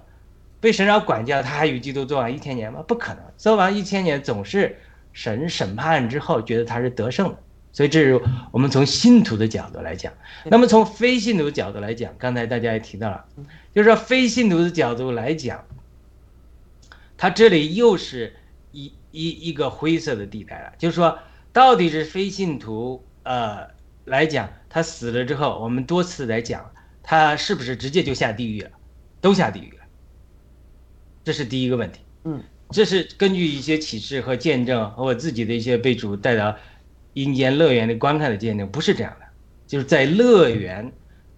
[0.61, 2.81] 被神饶管教，他还与基督做完一千年吗？
[2.87, 4.79] 不可能，做完一千年总是
[5.13, 7.37] 神审判之后觉得他是得胜的，
[7.76, 8.22] 所以这是
[8.53, 10.14] 我们从信徒的角度来讲。
[10.45, 13.26] 那么从非信徒角度来讲，刚才大家也提到了，
[13.73, 15.65] 就是说非信徒的角度来讲，
[17.18, 18.34] 他这里又是
[18.72, 21.19] 一一一个灰色的地带了，就是说
[21.52, 23.68] 到底是非信徒呃
[24.06, 26.72] 来讲，他死了之后，我们多次来讲，
[27.03, 28.69] 他是不是直接就下地狱了，
[29.19, 29.84] 都下地狱了。
[31.26, 36.56] 这是第一个问题，嗯，这是根据一些启示和见证和我自己的一些被主带到
[37.15, 39.25] 阴间乐园的观看的见证，不是这样的，
[39.65, 40.91] 就是在乐园，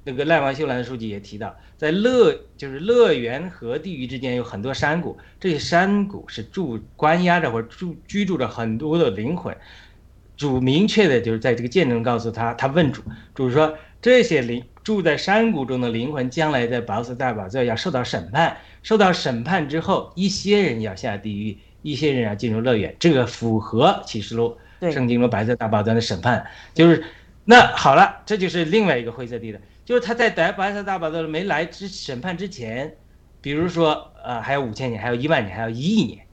[0.03, 9.55] 那个赖王秀兰书记也提到，在乐就是乐园和地狱之间有很多山谷，这些山谷是住关押着或住居住着很多的灵魂，
[10.35, 13.01] 主明确的就是在这个见证告诉他，他问主，
[13.33, 18.57] 主说这些灵住在山谷中的灵魂，将来在宝色大宝座要受到审判。
[18.83, 26.45] 受到审判之后，一些人要下地狱，一些人要进入乐园，这个符合启示录、圣经中白色大宝座的审判。
[26.73, 27.03] 就是，
[27.45, 32.95] 那好了，这就是另外一个灰色地带，就是他在白白色大宝座没来之审判之前，
[33.41, 36.25] 比如说，呃，还有五千年，还有一万年，还有一亿年，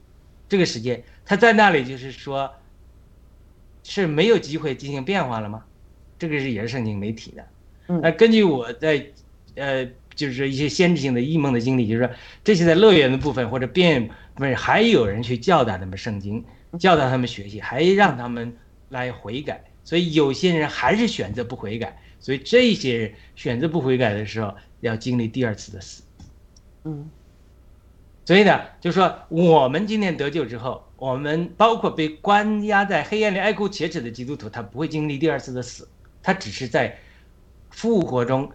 [0.47, 2.51] 这个时间，他在那里就是说，
[3.83, 5.63] 是没有机会进行变化了吗？
[6.19, 7.45] 这个是也是圣经没提的。
[7.87, 9.05] 那根据我在，
[9.55, 9.87] 呃。
[10.15, 12.09] 就是一些先知性的异梦的经历，就是说
[12.41, 16.41] 这些在乐园的部分或者变不是还有人去教导他们圣经，
[16.79, 18.55] 教导他们学习，还让他们
[18.89, 26.03] 来悔改，所以有些人还是选择不悔改，所以这些人选择不悔改的时候要经历第二次的死。
[26.83, 27.09] 嗯，
[28.25, 35.87] 所以呢，就是说我们今天得救之后，我们包括被关押在黑暗里哀哭切齿的基督徒，他不会经历第二次的死，
[36.21, 36.97] 他只是在
[37.69, 38.51] 复活中。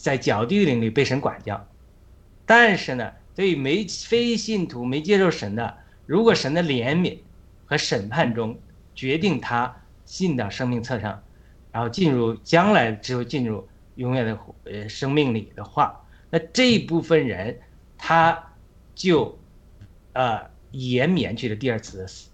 [0.00, 1.66] 在角地领里被神管教，
[2.46, 5.76] 但是呢，对于没非信徒没接受神的，
[6.06, 7.18] 如果神的怜悯
[7.68, 8.58] 和审判中
[8.94, 11.22] 决定他进到生命册上，
[11.70, 17.60] 然后进入将来之后进入永远的呃生命里的话，那这一部分人
[17.98, 18.52] 他
[18.94, 19.38] 就
[20.14, 20.40] 呃
[20.70, 22.30] 延免去了第二次的死。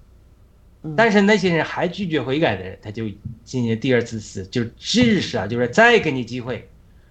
[0.97, 3.09] 但是那些人还拒绝悔改的人，他就
[3.43, 6.69] 进行第二次死，就至少就是再给你机会，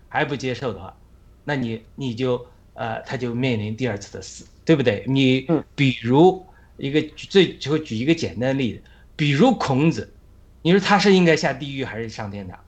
[0.08, 0.96] 还不接受的话，
[1.44, 2.46] 那你你就
[2.76, 5.04] 呃他就面临第二次的死，对不对？
[5.08, 6.46] 你比如
[6.78, 8.82] 一个最就举一个简单的例子，
[9.16, 10.14] 比如孔子，
[10.62, 12.60] 你说他是应该下地狱还是上天堂？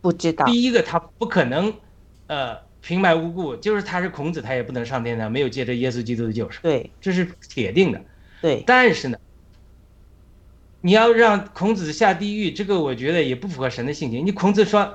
[0.00, 0.44] 不知道。
[0.46, 1.74] 第一个他不可能，
[2.26, 6.60] 呃平白无故，就是他是孔子，他也不能上天堂，没有借着耶稣基督的救赎。
[6.62, 8.00] 对，这是铁定的。
[8.40, 9.18] 对，但是呢。
[10.86, 14.26] 你要让孔子下地狱，这个我觉得也不符合神的性情。
[14.26, 14.94] 你孔子说，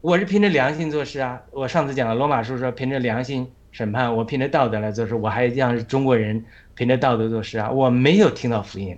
[0.00, 1.42] 我是凭着良心做事啊。
[1.50, 6.44] 我上次讲了罗马书说，凭着良心审判，我凭着道德来做事，我还让中国人
[6.74, 7.70] 凭着道德做事啊。
[7.70, 8.96] 我没有听到福音，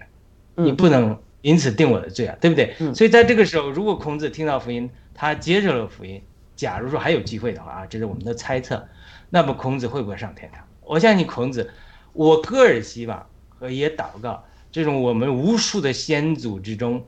[0.56, 2.74] 你不能因此定我的罪啊，对不对？
[2.92, 6.20] 所以在这个时候，如果孔子听到福音，他接受了福音，
[6.56, 8.86] 假如说还有机会的话啊，这是我们的猜测，
[9.30, 10.64] 那么孔子会不会上天堂？
[10.82, 11.70] 我相信孔子，
[12.12, 14.44] 我个人希望和也祷告。
[14.72, 17.06] 这种我们无数的先祖之中，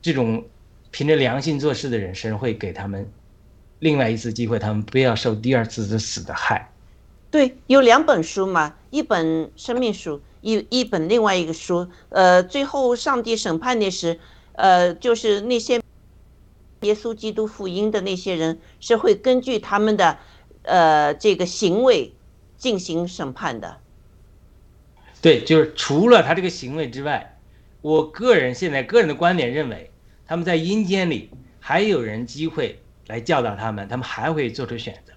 [0.00, 0.44] 这种
[0.92, 3.10] 凭着良心做事的人，神会给他们
[3.80, 6.70] 另外一次机会，他们不要受第二次的死的害。
[7.30, 11.86] 对，有两本书嘛，一本生命书，一一本另外一个书。
[12.08, 14.18] 呃，最后上帝审判的时，
[14.52, 15.80] 呃，就是那些
[16.80, 20.18] 耶稣基督福音的那些人，是会根据他们的
[20.62, 22.14] 呃这个行为
[22.56, 23.76] 进行审判的。
[25.20, 27.36] 对，就是除了他这个行为之外，
[27.82, 29.90] 我个人现在个人的观点认为，
[30.26, 31.30] 他们在阴间里
[31.60, 35.12] 还有人机会来教导他们，他们还会做出选择。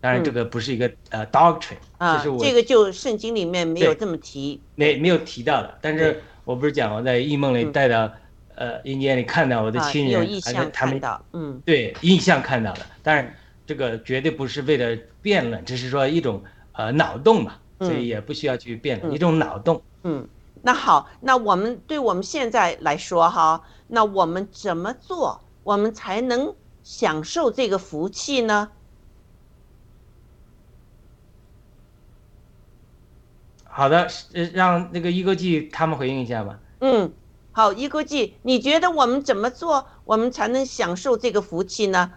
[0.00, 5.78] 当然，这个不是一个呃 doctrine，啊，这个就圣经里面没有这么提，没没有提到的。
[5.80, 8.10] 但是我不是讲我在异梦里带到
[8.56, 11.00] 呃阴间里看到我的亲人，还是他们
[11.32, 12.80] 嗯，对，印象看到的。
[13.02, 13.32] 但是，
[13.66, 16.42] 这个绝对不是为了辩论，只是说一种
[16.72, 17.60] 呃脑洞吧。
[17.82, 19.80] 所以也不需要去辩论一种脑洞。
[20.02, 20.28] 嗯，
[20.60, 26.54] 那好，那我们对我们现在来说哈，那我们怎么做，我们才能
[26.90, 28.72] 享受这个福气呢？
[33.62, 34.08] 好的，
[34.52, 36.58] 让那个一哥记他们回应一下吧。
[36.80, 37.12] 嗯，
[37.52, 42.14] 好，一哥记，你觉得我们怎么做，我们才能享受这个福气呢？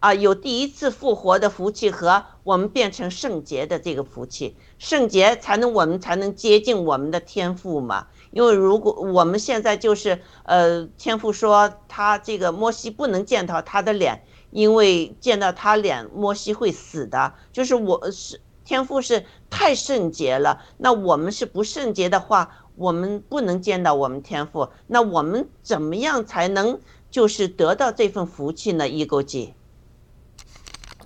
[0.00, 8.08] 啊，有第一次复活的福气和我们变成圣洁的这个福气，圣洁才能我们才能接近我们的天赋嘛。
[8.34, 17.32] 因为如果我们现在就是呃，天父说他这个摩西不能见到他的脸，因为见到他脸摩西会死的。
[17.52, 24.68] 就是我是天父是太圣洁了，那我们是不圣洁的话，我们不能见到我们天父。
[24.88, 26.80] 那我们怎么样才能
[27.12, 28.88] 就是得到这份福气呢？
[28.88, 29.54] 一勾记。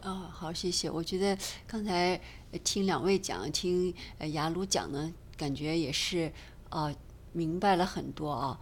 [0.02, 0.88] 哦，好，谢谢。
[0.88, 1.36] 我觉得
[1.66, 2.18] 刚才
[2.64, 6.32] 听两位讲，听呃雅鲁讲呢，感觉也是
[6.70, 6.90] 啊，
[7.38, 8.58] 明白了很多啊。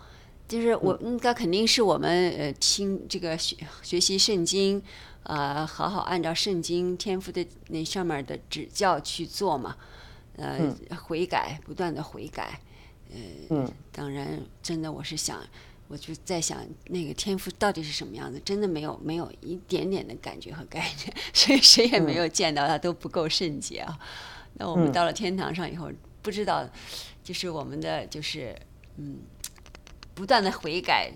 [0.47, 4.81] 就是我应该肯定是我们呃听这个学学习圣经，
[5.25, 9.77] 呃，好好按照圣经天赋的那上面的指教去做嘛，
[10.37, 10.73] 呃，
[11.05, 12.61] 悔改，不断的悔改，
[13.49, 15.41] 呃，当然，真的我是想。
[15.89, 18.41] 我就在想，那个天赋到底是什么样子？
[18.45, 23.97] 真的没有没有一点点的感觉和概念，所以谁也没有见到他都不够圣洁啊。
[24.55, 25.89] 那我们到了天堂上以后，
[26.23, 26.69] 不知道，
[27.27, 28.55] 就是我们的就是
[28.97, 29.19] 嗯，
[30.15, 31.11] 不断的悔改，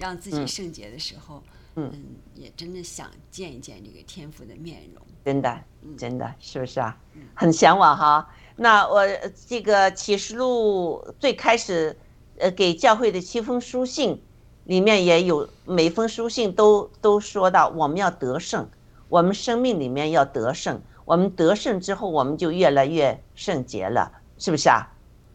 [0.00, 1.42] 让自己圣洁的时候，
[1.76, 1.92] 嗯，
[2.34, 5.06] 也真的想见一见这个天父的面容。
[5.26, 5.64] 真的，
[5.98, 6.98] 真的是不是啊？
[7.34, 8.26] 很向往哈。
[8.56, 9.06] 那我
[9.46, 11.94] 这个启示录最开始。
[12.38, 14.20] 呃，给教会的七封书信，
[14.64, 18.68] 里面也有每封书信都都说到，我们要得胜，
[19.10, 24.91] 我们生命里面要得胜，我们得胜之后，我们就越来越圣洁了，是不是啊？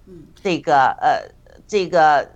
[0.07, 1.29] 嗯，这个呃，
[1.67, 2.29] 这个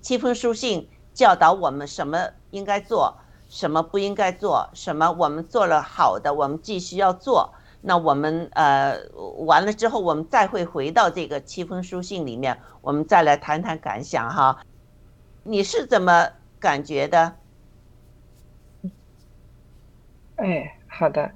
[0.00, 3.14] 七封书信教导我们什么应该做，
[3.48, 7.52] 什么不应该做，什么我们做了好的，我们继续要做。
[7.82, 8.98] 那我们呃
[9.38, 14.58] 完了之后，我们再会回到这个七封书信里面，我们再来谈谈感想哈。
[15.42, 17.34] 你是怎么感觉的？
[20.36, 21.30] 哎，好的，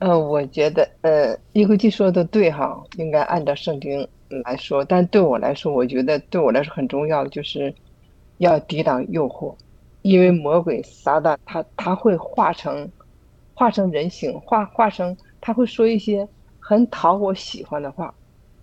[0.00, 4.08] 呃，我觉得呃，一口气说的对哈，应该按照圣经
[4.42, 4.84] 来说。
[4.84, 7.74] 但对我来说，我觉得对我来说很重要的就是
[8.38, 9.54] 要抵挡诱惑，
[10.02, 12.90] 因为魔鬼撒旦他他会化成
[13.54, 16.28] 化成人形，化化成他会说一些
[16.58, 18.14] 很讨我喜欢的话，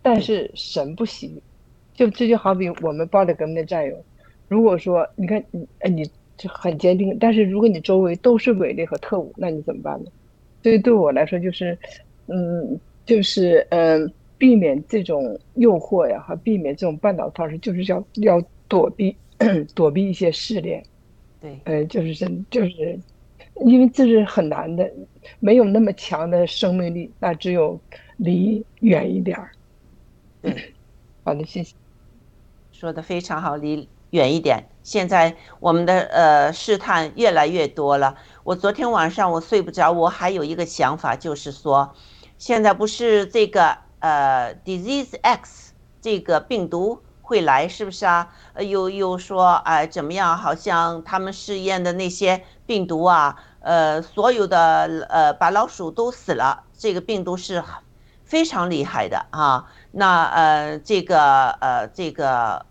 [0.02, 1.42] 但是神不喜。
[1.94, 3.96] 就这就好比我们暴力革命的战友，
[4.48, 10.10] 如果说你看你哎你就很坚定，但是如果你周围都是伪劣和特务，那你怎么办呢？
[10.64, 11.78] 所以对我来说就是，
[12.28, 14.12] 嗯，就是嗯，
[14.42, 19.16] 避免这种诱惑呀，和避免这种绊倒方式，就是要要躲避
[19.76, 20.84] 躲避一些试炼。
[21.40, 23.00] 对，呃，就是真就是，
[23.68, 24.92] 因为这是很难的，
[25.40, 27.80] 没有那么强的生命力，那只有
[28.18, 29.52] 离远一点儿。
[31.24, 31.76] 好的，谢谢。
[32.72, 34.66] 说的非常好，离远一点。
[34.82, 38.16] 现在我们的呃试探越来越多了。
[38.44, 41.94] 我昨天晚上我睡不着，我还有一个想法，就是说，
[42.40, 45.72] 现在不是这个呃 disease X
[46.02, 47.02] 这个病毒。
[47.24, 48.28] 会来是不是啊？
[48.52, 50.38] 呃，又又说哎怎么样？
[50.38, 56.64] 好像他们试验的那些病毒啊，呃，所有的呃把老鼠都死了。
[56.78, 57.64] 这个病毒是
[58.26, 59.72] 非常厉害的啊。
[59.92, 62.66] 那呃这个呃这个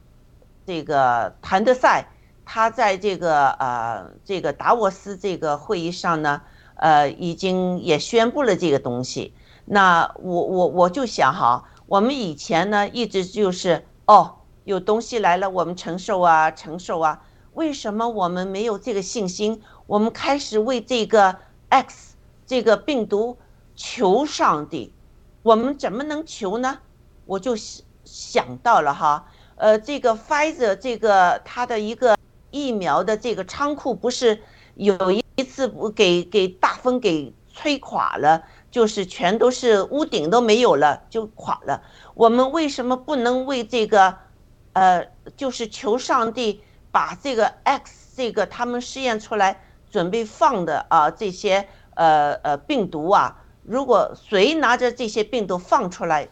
[0.66, 2.08] 这个谭德赛
[2.44, 6.42] 他在这个呃这个达沃斯这个会议上呢，
[6.74, 9.32] 呃已经也宣布了这个东西。
[9.70, 14.36] 那我我我就想哈，我们以前呢一直就是哦。
[14.64, 17.22] 有东西来了，我们承受啊，承受啊。
[17.54, 19.62] 为什么我们没有这个信心？
[19.86, 21.34] 我们开始为这个
[21.70, 22.14] X
[22.46, 23.38] 这个病毒
[23.74, 24.92] 求上帝，
[25.42, 26.78] 我们怎么能求呢？
[27.24, 27.56] 我就
[28.04, 29.26] 想到了哈，
[29.56, 32.16] 呃，这个 Pfizer 这个它的一个
[32.50, 34.40] 疫苗的这个仓库不是
[34.74, 41.82] 有一次不给给大风给吹垮了，就是全都是屋顶都没有了就垮了。
[42.14, 44.16] 我们为什么不能为这个？
[44.72, 45.04] 呃，
[45.36, 49.60] 就是求上帝把这个 X 这个他们试验出来
[49.90, 51.66] 准备放的啊这些
[51.96, 56.28] 呃呃病毒啊，如果谁拿着这些病毒放出来，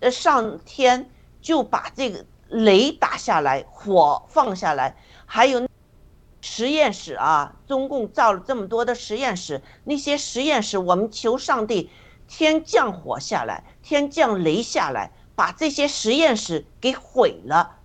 [0.00, 1.08] 呃上天
[1.40, 5.64] 就把这个雷打下来，火放下来，还有
[6.48, 11.90] 实验室啊，中共造了这么多的实验室，那些实验室我们求上帝
[12.28, 17.78] 天降火下来，天降雷下来，把这些实验室给毁了。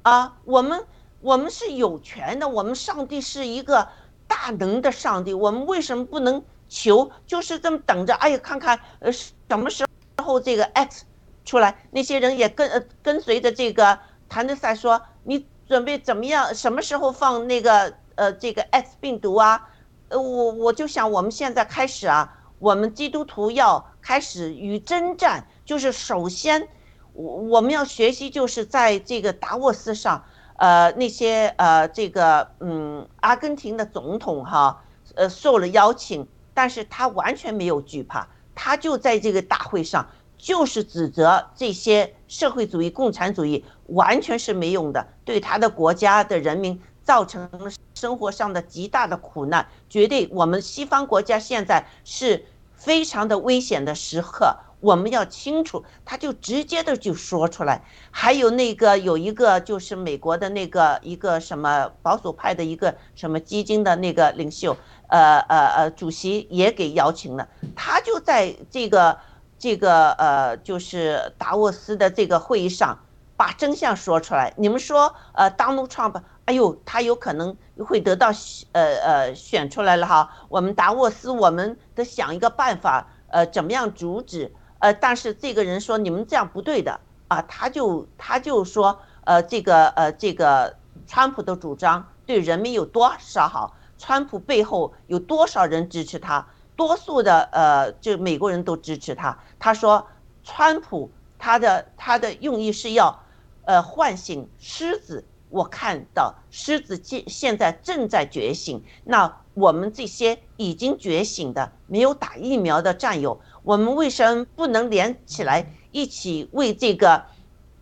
[0.00, 0.86] 啊，我们
[1.20, 3.86] 我们是有权的，我们上帝是一个
[4.26, 7.10] 大能的上帝，我们为什么不能求？
[7.26, 9.86] 就是这么等着，哎呀，看看呃什么时
[10.22, 11.04] 候这个 X
[11.44, 13.98] 出来，那些人也跟呃跟随着这个
[14.30, 16.54] 谭德赛说，你准备怎么样？
[16.54, 19.68] 什么时候放那个呃这个 X 病毒啊？
[20.08, 26.68] 呃，我我就想我们现在开始啊，我们基督徒要开始与征战，就是首先。
[27.12, 30.24] 我我们要学习，就是在这个达沃斯上，
[30.56, 34.84] 呃，那些呃，这个嗯，阿根廷的总统哈，
[35.16, 40.08] 呃，受了邀请，但是他完全没有惧怕，他就在这个大会上，
[40.38, 47.50] 就是指责这些社会主义、共产主义完全是没用的，对他的国家的人民造成
[47.94, 54.56] 生活上的极大的苦难，绝对我们西方国家现在是非常的危险的时刻。
[54.80, 57.82] 我们要清楚，他就直接的就说出来。
[58.12, 64.76] 还有那个有一个就是美国的那个一个什么保守派的一个什么基金的那个领袖，
[65.08, 67.48] 呃呃呃，主席也给邀请了。
[67.74, 69.18] 他就在这个
[69.58, 72.98] 这个呃就是达沃斯的这个会议上
[73.36, 74.54] 把真相说出来。
[74.56, 77.56] 你们说呃，Donald Trump，哎呦，他有可能
[77.86, 78.30] 会得到
[78.72, 80.30] 呃呃选出来了哈。
[80.48, 84.54] 我们达沃斯，我们得想一个办法，呃，怎么样阻止？
[84.78, 90.76] 呃，但是这个人说你们这样不对的啊，他就他就说，呃，这个呃这个
[91.06, 93.74] 川普的主张对人民有多少好？
[93.98, 96.46] 川普背后有多少人支持他？
[96.78, 99.36] 多数的呃，就美国人都支持他。
[99.58, 100.06] 他说，
[100.44, 103.20] 川普他的他的用意是要，
[103.64, 105.24] 呃，唤醒狮子。
[105.50, 108.80] 我看到狮子现现在正在觉醒。
[109.02, 113.40] 那我们这些已经觉醒的、没有打疫苗的战友。
[113.64, 117.24] 我们为什么不能连起来一起为这个，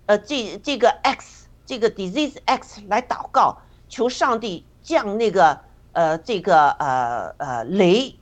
[0.06, 3.58] 呃，这这个 X 这个 disease X 来祷告，
[3.90, 5.60] 求上帝降那个
[5.92, 8.14] 呃这个呃呃雷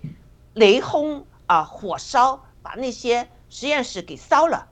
[0.54, 4.66] 雷轰啊火烧，把那些实验室给烧了，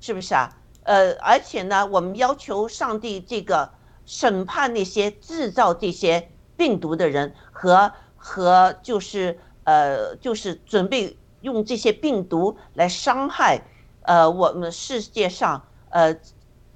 [0.00, 0.56] 是不是啊？
[0.82, 3.70] 呃，而且呢，我们要求上帝这个
[4.04, 11.16] 审判那些制造这些病毒的人和和就是呃就是准备。
[11.42, 13.62] 用这些病毒来伤害，
[14.02, 16.18] 呃，我们世界上，呃，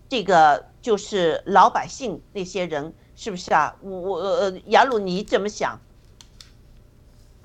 [0.09, 3.75] 这个就是老百姓那些人是不是啊？
[3.81, 5.81] 我我呃，雅鲁你怎么想？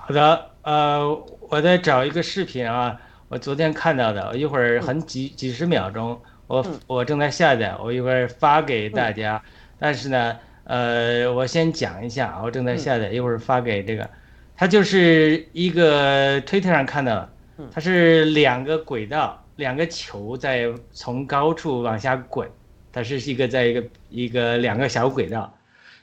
[0.08, 2.96] 好的，呃，我在找一个视频啊，
[3.28, 9.42] 我昨天看到的，我一会儿很几几十秒钟，我我正在下载，我一会儿发给大家。
[9.80, 14.08] 但是呢，呃，我先讲一下啊，我正在下载，一会儿发给这个。
[14.56, 17.30] 它就是一个推特上看到的，
[17.72, 22.48] 它是两个轨道，两个球在从高处往下滚，
[22.94, 25.52] 它是一个在一个一个两个小轨道，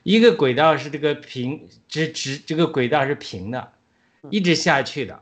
[0.03, 3.69] 一个轨道是这个平直直，这个轨道是平的，
[4.31, 5.21] 一直下去的，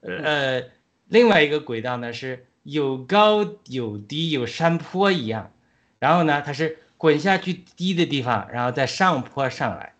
[0.00, 0.62] 呃，
[1.08, 5.52] 另外一个轨道呢是有高有低，有山坡一样，
[5.98, 9.92] 然后呢它是滚下去低的地方，然后再上坡上来。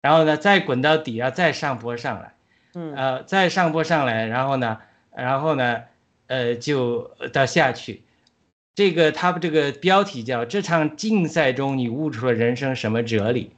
[0.00, 2.34] 然后呢，再滚到底下，再上坡上来，
[2.74, 4.78] 嗯，呃，再上坡上来，然后呢，
[5.14, 5.82] 然后呢，
[6.26, 8.02] 呃，就到下去。
[8.74, 13.52] 这个他这个标题叫“这场竞赛中你悟出了人生什么哲理”。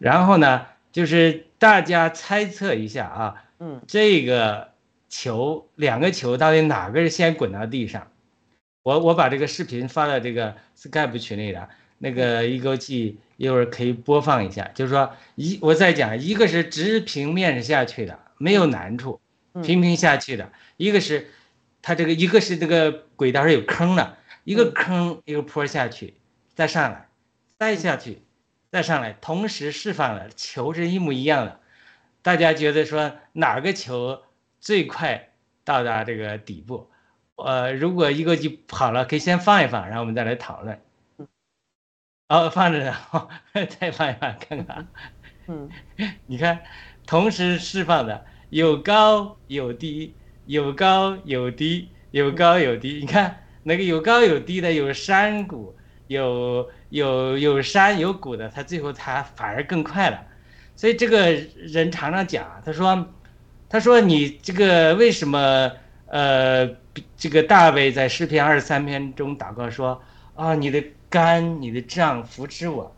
[0.00, 4.72] 然后呢，就是大家猜测一下啊，嗯，这个
[5.08, 8.12] 球两个球到底哪个是先滚到地上？
[8.82, 11.70] 我我把这个视频发到这个 Skype 群里了。
[11.96, 19.18] 那个一勾记一会儿可以播放一下，就是说一我再讲一个是直平面下去的，没有难处，
[19.62, 20.44] 平平下去的；
[20.76, 21.28] 一个是
[21.80, 26.12] 它这个一个是这个轨道上有坑的，一个坑一个坡下去，
[26.54, 27.08] 再上来，
[27.58, 28.20] 再下去，
[28.70, 31.60] 再上来，同时释放了球是一模一样的。
[32.24, 34.22] 大家觉得说哪个球
[34.58, 35.28] 最快
[35.62, 36.90] 到达这个底部？
[37.36, 40.80] 呃，如果一个就跑了，可以先放一放，然后我们再来讨论。
[42.30, 42.96] 哦，放着呢，
[43.78, 44.88] 再放一放看看。
[45.48, 45.68] 嗯，
[46.24, 46.62] 你看，
[47.06, 50.14] 同时释放的有高有低，
[50.46, 53.00] 有高有低，有高有低。
[53.00, 55.76] 你看那个有高有低的，有山谷，
[56.06, 60.24] 有有有山有谷的，它最后它反而更快了。
[60.76, 63.06] 所以这个人常常讲，他说，
[63.68, 65.70] 他说你这个为什么
[66.06, 66.68] 呃，
[67.16, 70.02] 这个大卫在诗篇二十三篇中祷告说
[70.34, 70.82] 啊，你的。
[71.10, 72.92] 肝，你的杖扶持我，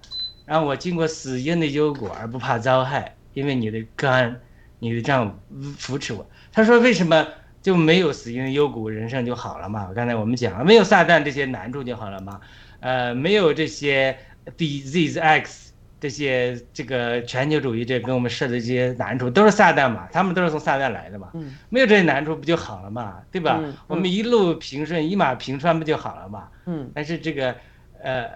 [0.47, 4.41] 让我经过死荫的幽谷而不怕遭害，因为你的肝，
[4.79, 5.39] 你的杖
[5.77, 6.27] 扶持我。
[6.51, 7.29] 他说：“为什么
[7.61, 9.93] 就没有死荫的幽谷，人生就好了嘛？
[9.95, 12.41] 刚才我们讲了，没有撒旦这些难处就好了嘛？
[12.81, 14.17] 呃，没有这些
[14.57, 15.66] disease x
[16.01, 20.09] 这些这个全球主义这跟我们设的这些难处都是撒旦嘛？
[20.13, 21.31] 他们都是从撒旦来的嘛？
[21.69, 23.17] 没有这些难处不就好了嘛？
[23.31, 23.61] 对吧？
[23.87, 26.49] 我们一路平顺，一马平川不就好了嘛？
[26.67, 27.55] 嗯，但是这个。”
[28.03, 28.29] 呃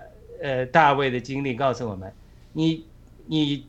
[0.42, 2.10] 呃，大卫的经历告诉我们，
[2.54, 2.84] 你
[3.26, 3.66] 你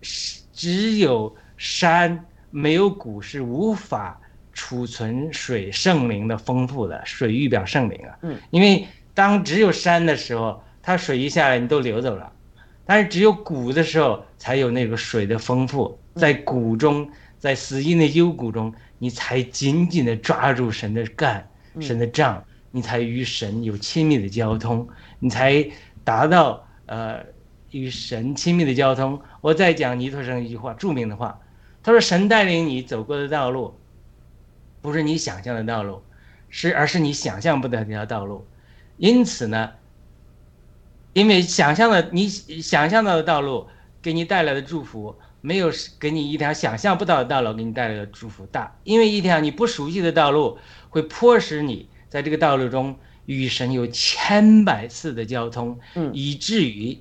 [0.00, 4.18] 是只有山没有谷是无法
[4.52, 8.16] 储存水圣灵的丰富的水预表圣灵啊。
[8.22, 12.32] 嗯，因为当只有山的时候，它水一下来你都流走了，
[12.84, 21.48] 但是只有谷的时候才有那个水的丰富，在谷中，在死荫的幽谷中，你才紧紧的抓住神的干，
[21.80, 24.88] 神的杖，你才与神有亲密的交通。
[25.18, 25.64] 你才
[26.04, 27.24] 达到呃
[27.70, 29.20] 与神亲密的交通。
[29.40, 31.40] 我再讲尼托生一句话，著名的话，
[31.82, 33.74] 他说：“神带领你走过的道路，
[34.80, 36.02] 不是你想象的道路，
[36.48, 38.46] 是而是你想象不到的那条道路。
[38.98, 39.72] 因此呢，
[41.12, 43.66] 因为想象的你想象到的道路
[44.00, 48.76] 给你带来的祝福，没有给你一条想象不到的道路给你带来的祝福大。
[48.84, 50.58] 因为一条你不熟悉的道路，
[50.90, 56.98] 会迫使你在这个道路中。”与神有千百次的交通，嗯，以至于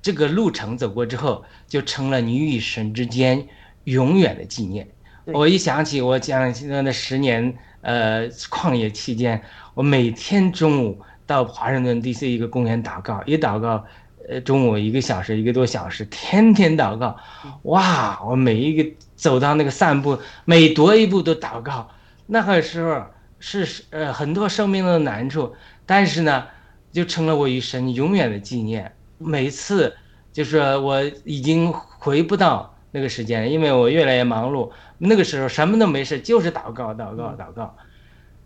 [0.00, 3.46] 这个路程走过之后，就成了你与神之间
[3.84, 4.88] 永远的纪念。
[5.26, 9.42] 我一想起我讲现在的十年，呃，旷野期间，
[9.74, 10.98] 我每天中午
[11.32, 12.30] 到华盛顿 D.C.
[12.30, 13.84] 一个公园祷告，一祷告，
[14.28, 17.16] 呃，中午一个小时，一个多小时，天天祷告。
[17.62, 21.88] 哇，我每一个走到那个散步，每踱一步都祷告。
[22.26, 23.04] 那个时候。
[23.44, 25.52] 是呃很多生命的难处，
[25.84, 26.46] 但是呢，
[26.92, 28.94] 就成了我与神永远的纪念。
[29.18, 29.96] 每次
[30.32, 34.70] 就是我已经回不到那个时间，因为我越来越忙碌。
[34.98, 37.76] 那个时候什么都没事，就是祷告、祷告、祷告。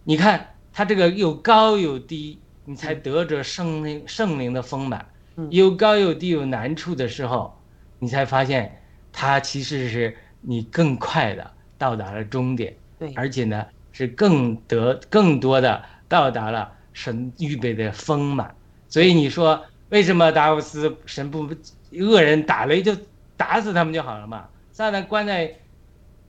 [0.04, 5.06] 你看他这个又高又低，你才得着圣灵圣灵的丰满。
[5.48, 7.58] 有高有低有难处的时候，
[7.98, 12.76] 你才发现他其实是你更快的到达了终点。
[12.98, 13.66] 对，而且呢。
[13.98, 18.54] 是更得更多的到达了神预备的丰满，
[18.90, 21.48] 所以你说为什么达沃斯神不
[21.92, 22.94] 恶人打雷就
[23.38, 24.50] 打死他们就好了嘛？
[24.70, 25.50] 撒旦关在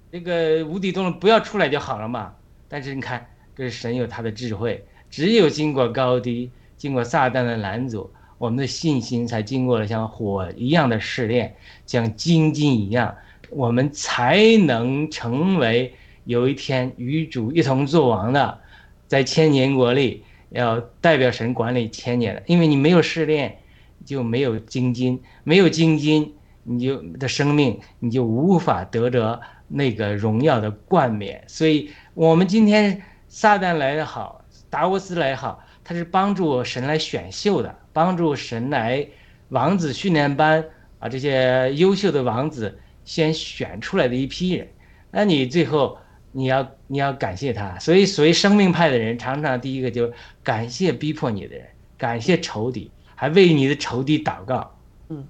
[0.09, 2.34] 这个无底洞不要出来就好了嘛？
[2.69, 11.56] 但是你看，这是神有他的智慧，只有经过高低，经过撒旦的拦阻，我们的信心才经过了像火一样的试炼，
[11.86, 13.16] 像金金一样，
[13.50, 15.94] 我们才能成为
[16.26, 18.60] 有一天与主一同作王的，
[19.08, 22.44] 在千年国里要代表神管理千年的。
[22.46, 23.58] 因为你没有试炼，
[24.06, 29.40] 就没有精金，没有精金，你就的生命你就无法得着
[29.70, 31.44] 那个荣耀的冠冕。
[31.48, 34.36] 所以，我们今天撒旦来的好，
[34.69, 37.76] 达沃斯来好，他是帮助神来选秀的。
[37.94, 39.07] 帮助神来
[39.49, 40.64] 王子训练班
[40.99, 44.68] 啊，这些优秀的王子先选出来的一批人，
[45.10, 45.98] 那你最后
[46.31, 47.80] 你要你要感谢他。
[47.80, 50.14] 所以，所谓生命派的人，常常第一个就
[50.44, 51.65] 感谢逼迫你的人，
[51.98, 54.76] 感谢仇敌，还为你的仇敌祷告。
[55.10, 55.26] 嗯，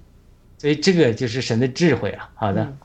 [0.58, 2.28] 所以这个就是神的智慧啊。
[2.34, 2.76] 好的，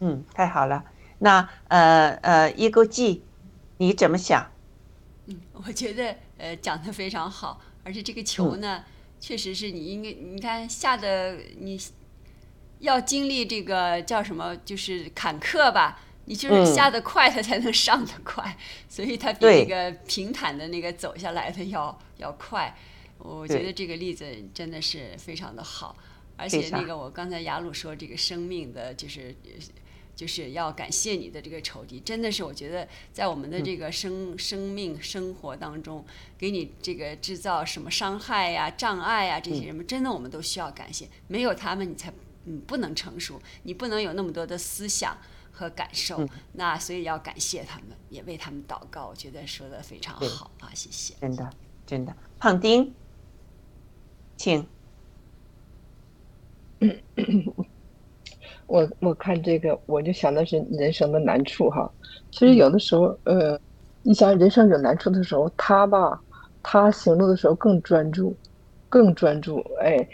[0.00, 0.84] 嗯，太好了。
[1.18, 3.22] 那呃呃，一勾记，
[3.78, 4.46] 你怎么想？
[5.30, 8.84] 嗯，我觉得呃讲的非常好，而且这个球呢。
[9.22, 11.78] 确实是你应该，你看下的你
[12.78, 16.00] 要经历这个叫什么，就是坎坷吧。
[16.24, 18.56] 你就是下的快，它才能上的快，
[18.88, 22.74] 所以它比那个平坦的那个走下来的要要快。
[23.18, 24.24] 我觉得这个例子
[24.54, 25.94] 真的是非常的好，
[26.38, 29.36] 而且那个我刚才雅鲁说这个生命的就是。
[30.16, 36.04] 就是要感谢你的这个仇敌，真的是我觉得在我们的这个生生命生活当中，
[36.36, 41.08] 给你这个制造什么伤害呀、障碍呀这些人们，真的我们都需要感谢。
[41.26, 42.12] 没有他们，你才
[42.44, 45.16] 嗯不能成熟，你不能有那么多的思想
[45.52, 46.28] 和感受。
[46.52, 49.06] 那所以要感谢他们，也为他们祷告。
[49.08, 51.14] 我觉得说的非常好啊，谢谢。
[51.20, 51.50] 真的，
[51.86, 52.94] 真的，胖丁，
[54.36, 54.66] 请。
[58.70, 61.90] 我我看这个，我就想的是人生的难处哈。
[62.30, 63.58] 其实有的时候，呃，
[64.02, 66.22] 你想人生有难处的时候，他吧，
[66.62, 68.32] 他行路的时候更专注，
[68.88, 69.58] 更专注。
[69.80, 70.06] 哎，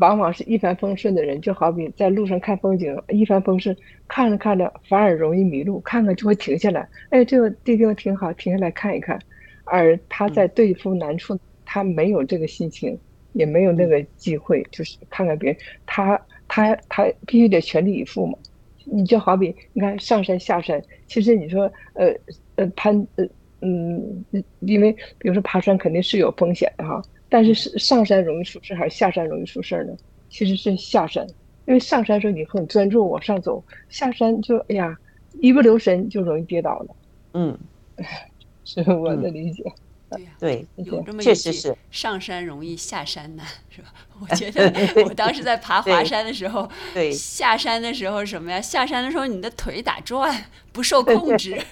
[0.00, 3.76] 往往是一帆风顺的人，就好比在路上看风景，一帆风顺，
[4.08, 6.88] 看着看着反而容易迷路，看看就会停下来。
[7.10, 9.20] 哎，这个地方挺好，停下来看一看。
[9.64, 12.98] 而他在对付难处，他没有这个心情，
[13.32, 16.18] 也没有那个机会，就是看看别人，他。
[16.48, 18.36] 他他必须得全力以赴嘛，
[18.84, 22.12] 你就好比你看上山下山，其实你说呃
[22.56, 23.24] 呃攀呃
[23.60, 24.24] 嗯，
[24.60, 29.94] 因为比如说爬山肯定是有风险的哈，但是是上山容易出事还是下山容易出事呢？
[30.30, 31.26] 其实是下山，
[31.66, 34.96] 因为上山时候你很专注往上走，下山就哎呀
[35.40, 36.96] 一不留神就容易跌倒了。
[37.34, 37.58] 嗯，
[38.64, 39.64] 是我的理解。
[40.10, 43.88] 对呀，对，有这么确实是上山容易下山难，是吧？
[44.20, 48.60] 我觉得我当时在爬华山的时候，对，下山的时候什么呀？
[48.60, 51.60] 下山的时候你的腿打转，不受控制。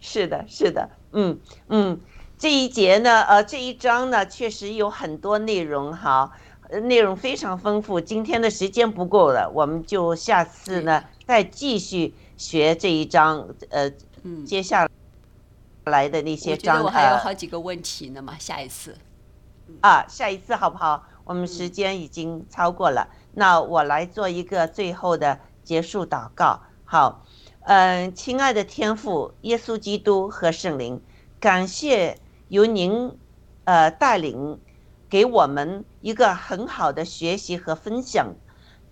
[0.00, 1.98] 是的，是的，嗯嗯，
[2.36, 6.30] 这一节呢，呃，这一章呢，确实有很多内容哈，
[6.82, 7.98] 内容非常丰富。
[7.98, 13.90] 今天的时间不够了，我们就下次呢再继续学这一章，呃，
[14.24, 14.90] 嗯，接下来。
[15.84, 18.96] 来的那些章，我还有好几个问题呢嘛，下一次。
[19.80, 21.04] 啊，下一次好不好？
[21.24, 26.60] 我们时间已经超过了，那我来做一个最后的结束祷告。
[26.84, 27.24] 好，
[27.62, 31.00] 嗯，亲爱的天父耶稣基督和圣灵，
[31.40, 33.16] 感谢由您，
[33.64, 34.60] 呃，带领
[35.08, 38.34] 给我们一个很好的学习和分享。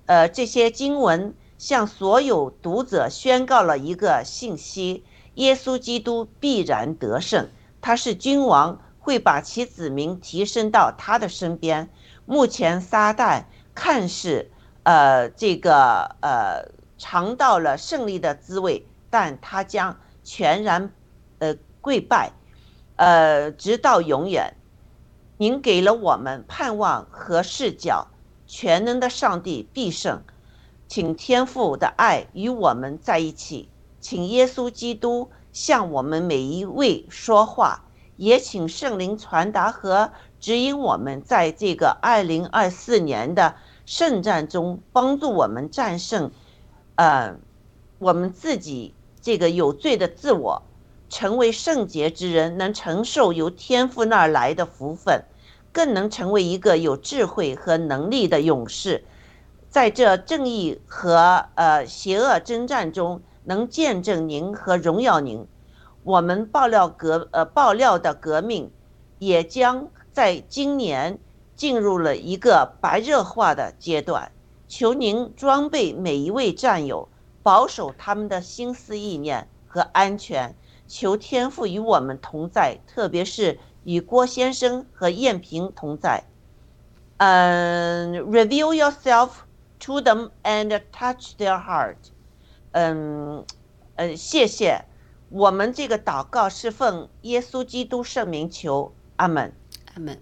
[0.06, 5.04] 呃，这些经文向所有读者宣告了一个信息。
[5.34, 7.48] 耶稣基督必然得胜，
[7.80, 11.88] 他是君王，会把其子民提升到他的身边。
[12.26, 13.44] 目前撒旦
[13.74, 14.50] 看似
[14.82, 20.92] 呃这个呃尝到了胜利的滋味，但他将全然
[21.38, 22.32] 呃跪拜，
[22.96, 24.54] 呃直到永远。
[25.38, 28.06] 您给了我们盼望和视角，
[28.46, 30.22] 全能的上帝必胜，
[30.86, 33.68] 请天父的爱与我们在一起。
[34.02, 37.84] 请耶稣基督向我们每一位说话，
[38.16, 40.10] 也请圣灵传达和
[40.40, 43.54] 指引我们，在这个二零二四年的
[43.86, 46.32] 圣战中，帮助我们战胜，
[46.96, 47.36] 呃，
[48.00, 50.62] 我们自己这个有罪的自我，
[51.08, 55.22] 成为圣洁之人，能承受由天父那儿来的福分，
[55.70, 59.04] 更能成为一个有智慧和能力的勇士，
[59.68, 63.22] 在这正义和呃邪恶征战中。
[63.44, 65.46] 能见证您和荣耀您，
[66.04, 68.70] 我们爆料革呃爆料的革命，
[69.18, 71.18] 也将在今年
[71.56, 74.30] 进入了一个白热化的阶段。
[74.68, 77.08] 求您装备每一位战友，
[77.42, 80.54] 保守他们的心思意念和安全。
[80.88, 86.24] 求天父与我们同在，特别是与郭先生和燕平同在。
[87.18, 89.30] 嗯，reveal yourself
[89.78, 91.96] to them and touch their heart。
[92.72, 93.44] 嗯，
[93.96, 94.84] 呃，谢谢。
[95.30, 99.54] 我们这个祷告是奉耶稣基督圣名求，阿门，
[99.94, 100.20] 阿门。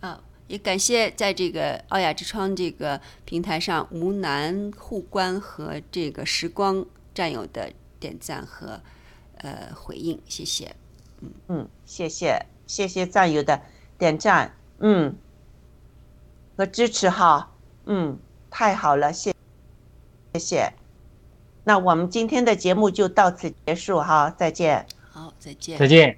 [0.00, 8.80] 啊，也感谢在这个奥雅之窗这个平台上吴楠、互关和这个时光战友的点赞和
[9.38, 10.76] 呃回应，谢谢。
[11.20, 13.62] 嗯嗯，谢谢谢谢战友的
[13.96, 15.16] 点赞，嗯，
[16.58, 17.54] 和支持哈，
[17.86, 18.18] 嗯，
[18.50, 19.34] 太好了，谢
[20.34, 20.72] 谢谢。
[21.68, 24.86] 那我们今天的节目就到此结束哈，再见。
[25.10, 25.76] 好，再见。
[25.76, 26.16] 再见。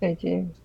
[0.00, 0.61] 再见。